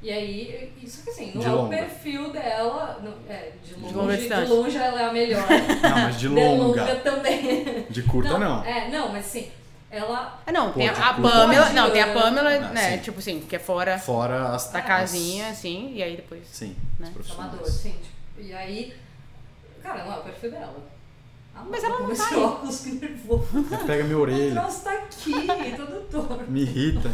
[0.00, 1.66] E aí, isso que assim, não De é longa.
[1.74, 3.00] o perfil dela.
[3.02, 4.54] Não, é, de longe, longa de, distância.
[4.54, 5.42] longe ela é a melhor.
[5.82, 6.94] Não, mas de longa.
[6.96, 7.84] também.
[7.90, 8.64] De curta não.
[8.64, 9.50] É, não, mas sim,
[9.90, 10.40] ela.
[10.46, 11.20] Ah, não, Pô, tem a, de.
[11.20, 11.68] Pamela.
[11.70, 12.92] Não, tem a Pamela, Ah, né?
[12.92, 12.98] sim.
[13.02, 16.46] Tipo assim, que é fora Fora as da as- casinha, assim, e aí depois.
[16.46, 17.08] Sim, né?
[17.08, 17.66] os profissionais.
[17.68, 17.90] sim.
[17.90, 18.94] Tipo, e aí.
[19.82, 20.76] Cara, não é o perfil dela.
[21.54, 23.46] Ah, Mas ela não tá óculos que nervoso.
[23.86, 25.32] Pega minha O orelha, troço tá aqui,
[25.76, 26.50] todo torto.
[26.50, 27.08] me irrita.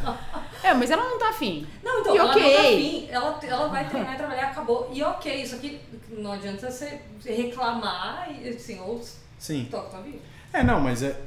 [0.63, 1.67] É, mas ela não tá afim.
[1.83, 2.43] Não, então, E ela ok.
[2.43, 4.91] não tá afim, ela, ela vai treinar e trabalhar, acabou.
[4.93, 9.03] E ok, isso aqui não adianta você reclamar e assim, ou
[9.39, 9.67] Sim.
[9.71, 10.19] toca tua vida.
[10.53, 11.19] É, não, mas é,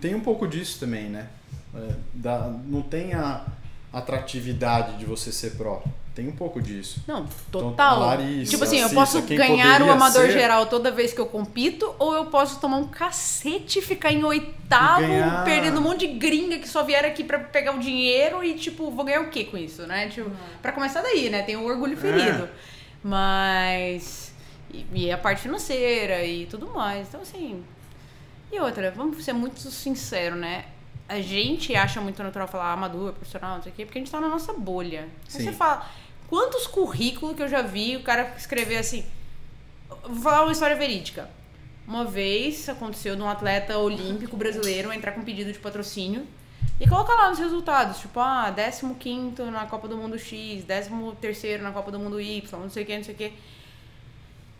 [0.00, 1.28] tem um pouco disso também, né?
[1.74, 3.44] É, dá- não tem a
[3.92, 5.82] atratividade de você ser pró.
[6.18, 7.00] Tem um pouco disso.
[7.06, 8.00] Não, Então, total.
[8.00, 11.94] Larissa, tipo assim, eu posso ganhar o amador ser- geral toda vez que eu compito,
[11.96, 16.58] ou eu posso tomar um cacete, ficar em oitavo, ganhar- perdendo um monte de gringa
[16.58, 19.56] que só vieram aqui pra pegar o dinheiro e, tipo, vou ganhar o quê com
[19.56, 20.08] isso, né?
[20.08, 20.28] Tipo,
[20.60, 21.42] pra começar daí, né?
[21.42, 22.48] Tem o orgulho ferido.
[23.04, 24.32] Mas.
[24.74, 27.06] E, e a parte financeira e tudo mais.
[27.08, 27.62] Então, assim.
[28.50, 30.64] E outra, vamos ser muito sinceros, né?
[31.08, 34.10] A gente acha muito natural falar amador, profissional, não sei o quê, porque a gente
[34.10, 35.02] tá na nossa bolha.
[35.02, 35.44] Aí Sim.
[35.44, 35.86] você fala,
[36.28, 39.04] quantos currículos que eu já vi o cara escrever assim.
[40.04, 41.28] Vou falar uma história verídica.
[41.86, 46.26] Uma vez aconteceu de um atleta olímpico brasileiro entrar com pedido de patrocínio
[46.78, 48.54] e colocar lá nos resultados, tipo, ah,
[48.98, 52.86] 15 na Copa do Mundo X, 13 na Copa do Mundo Y, não sei o
[52.86, 53.32] que, não sei o que.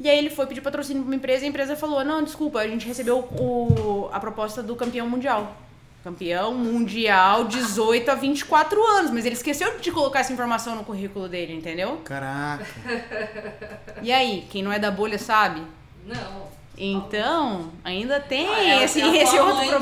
[0.00, 2.60] E aí ele foi pedir patrocínio pra uma empresa e a empresa falou: Não, desculpa,
[2.60, 5.56] a gente recebeu o, a proposta do campeão mundial.
[6.05, 11.28] Campeão mundial 18 a 24 anos, mas ele esqueceu de colocar essa informação no currículo
[11.28, 12.01] dele, entendeu?
[12.05, 12.64] Caraca.
[14.01, 15.61] E aí, quem não é da bolha sabe?
[16.07, 16.46] Não.
[16.80, 19.74] Então, ainda tem Ah, é- esse, é esse outro mãe que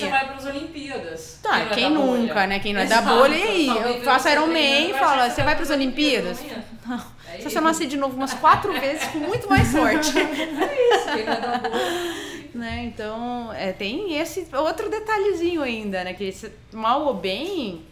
[0.00, 1.38] você vai pras Olimpíadas.
[1.40, 2.20] Tá, não é quem da bolha.
[2.22, 2.58] nunca, né?
[2.58, 3.16] Quem não é da Exato.
[3.16, 3.66] bolha, e aí?
[3.68, 4.98] Eu faço você Iron Man e que
[5.30, 6.40] você vai pras Olimpíadas?
[6.42, 6.64] amanhã.
[6.88, 7.00] Não.
[7.32, 10.18] É Se você nascer de novo umas quatro vezes, com muito mais sorte.
[10.18, 12.39] É isso, quem não é da bolha.
[12.58, 12.84] Né?
[12.84, 16.14] Então, é, tem esse outro detalhezinho ainda, né?
[16.14, 17.84] Que você, mal ou bem,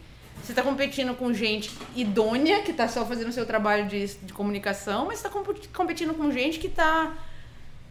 [0.43, 4.33] você tá competindo com gente idônea, que tá só fazendo o seu trabalho de, de
[4.33, 7.17] comunicação, mas você tá comp- competindo com gente que tá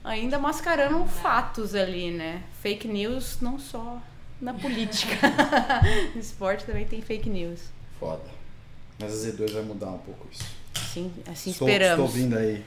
[0.02, 2.42] ainda mascarando fatos ali, né?
[2.62, 4.00] Fake news não só
[4.40, 5.16] na política.
[6.14, 7.60] no esporte também tem fake news.
[7.98, 8.22] Foda.
[8.98, 10.44] Mas a Z2 vai mudar um pouco isso.
[10.74, 12.06] Assim, assim estou, esperamos.
[12.06, 12.64] Estou vindo aí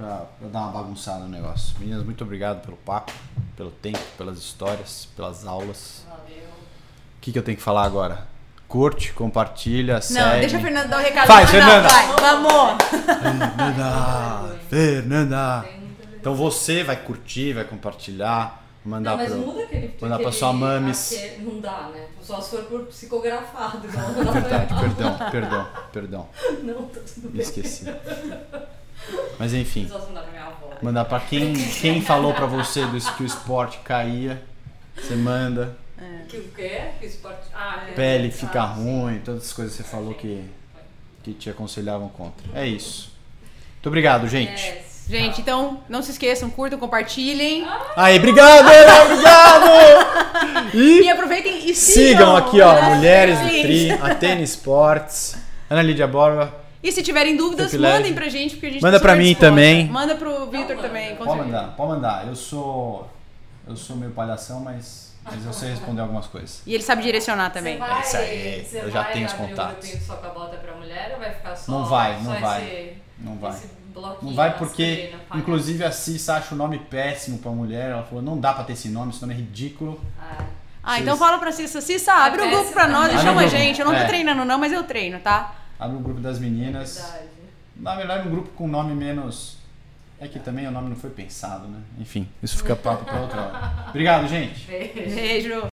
[0.00, 1.78] pra, pra dar uma bagunçada no negócio.
[1.78, 3.12] Meninas, muito obrigado pelo papo,
[3.56, 6.04] pelo tempo, pelas histórias, pelas aulas.
[6.08, 6.44] Valeu.
[6.44, 8.26] O que, que eu tenho que falar agora?
[8.66, 10.40] Curte, compartilha, Não, segue.
[10.40, 11.26] deixa a Fernanda dar o recado.
[11.26, 11.88] Faz, Fernanda.
[11.88, 12.84] Vai, vamos!
[12.88, 14.58] Fernanda!
[14.70, 15.64] Fernanda!
[16.18, 19.38] Então você vai curtir, vai compartilhar, mandar Não, mas pro.
[19.40, 19.96] muda aquele.
[20.00, 21.18] mandar pra sua mames.
[21.40, 22.06] Não dá, né?
[22.22, 23.88] Só se for por psicografado.
[23.88, 26.28] Não, não, Verdade, perdão, perdão, perdão.
[26.62, 27.40] Não, tá tudo Me bem.
[27.42, 27.84] esqueci.
[29.38, 29.90] Mas enfim,
[30.82, 34.42] mandar pra quem, quem falou pra você do que o esporte caía,
[34.96, 35.76] você manda.
[36.28, 36.82] Que o quê?
[37.00, 37.40] Que esporte.
[37.54, 37.92] Ah, é.
[37.92, 38.82] Pele fica Ah, sim.
[38.84, 40.44] ruim, todas as coisas que você falou que,
[41.22, 42.46] que te aconselhavam contra.
[42.54, 43.12] É isso.
[43.74, 44.62] Muito obrigado, gente.
[44.62, 47.66] É, Gente, então não se esqueçam, curtam, compartilhem.
[47.96, 48.60] Aí, obrigado,
[49.04, 49.70] obrigado!
[50.72, 52.80] E E aproveitem e sigam, sigam aqui, ó?
[52.94, 53.48] Mulheres do.
[53.48, 55.36] Tri, Atene Sports,
[55.68, 56.54] Ana Lídia Borba.
[56.82, 59.46] E se tiverem dúvidas, mandem pra gente, porque a gente Manda tá pra mim disposta.
[59.48, 59.86] também.
[59.88, 62.26] Manda pro Vitor também, Pode mandar, pode mandar.
[62.26, 63.08] Eu sou.
[63.68, 66.62] Eu sou meio palhação, mas, mas eu sei responder algumas coisas.
[66.66, 67.76] E ele sabe direcionar também.
[67.76, 69.88] Vai, É isso aí, eu já tenho os contatos.
[70.06, 71.70] Só com a bota pra mulher ou vai ficar só.
[71.70, 72.64] Não vai, só não vai.
[72.64, 73.50] Esse, Não vai.
[73.52, 73.68] Esse
[74.22, 77.90] Não vai porque, inclusive, a Cissa acha o nome péssimo pra mulher.
[77.90, 80.00] Ela falou: não dá pra ter esse nome, esse nome é ridículo.
[80.18, 80.44] Ah,
[80.82, 81.82] Ah, então fala pra Cissa.
[81.82, 83.22] Cissa, abre um Peça grupo pra nós e também.
[83.26, 83.78] chama a gente.
[83.80, 84.06] Eu não tô é.
[84.06, 85.56] treinando não, mas eu treino, tá?
[85.80, 86.96] Abre o grupo das meninas.
[87.00, 87.28] verdade.
[87.76, 89.58] Na verdade, um grupo com nome menos.
[90.20, 91.80] É que também o nome não foi pensado, né?
[91.98, 93.84] Enfim, isso fica papo pra outra hora.
[93.88, 94.66] Obrigado, gente.
[94.66, 95.14] Beijo.
[95.14, 95.70] Beijo.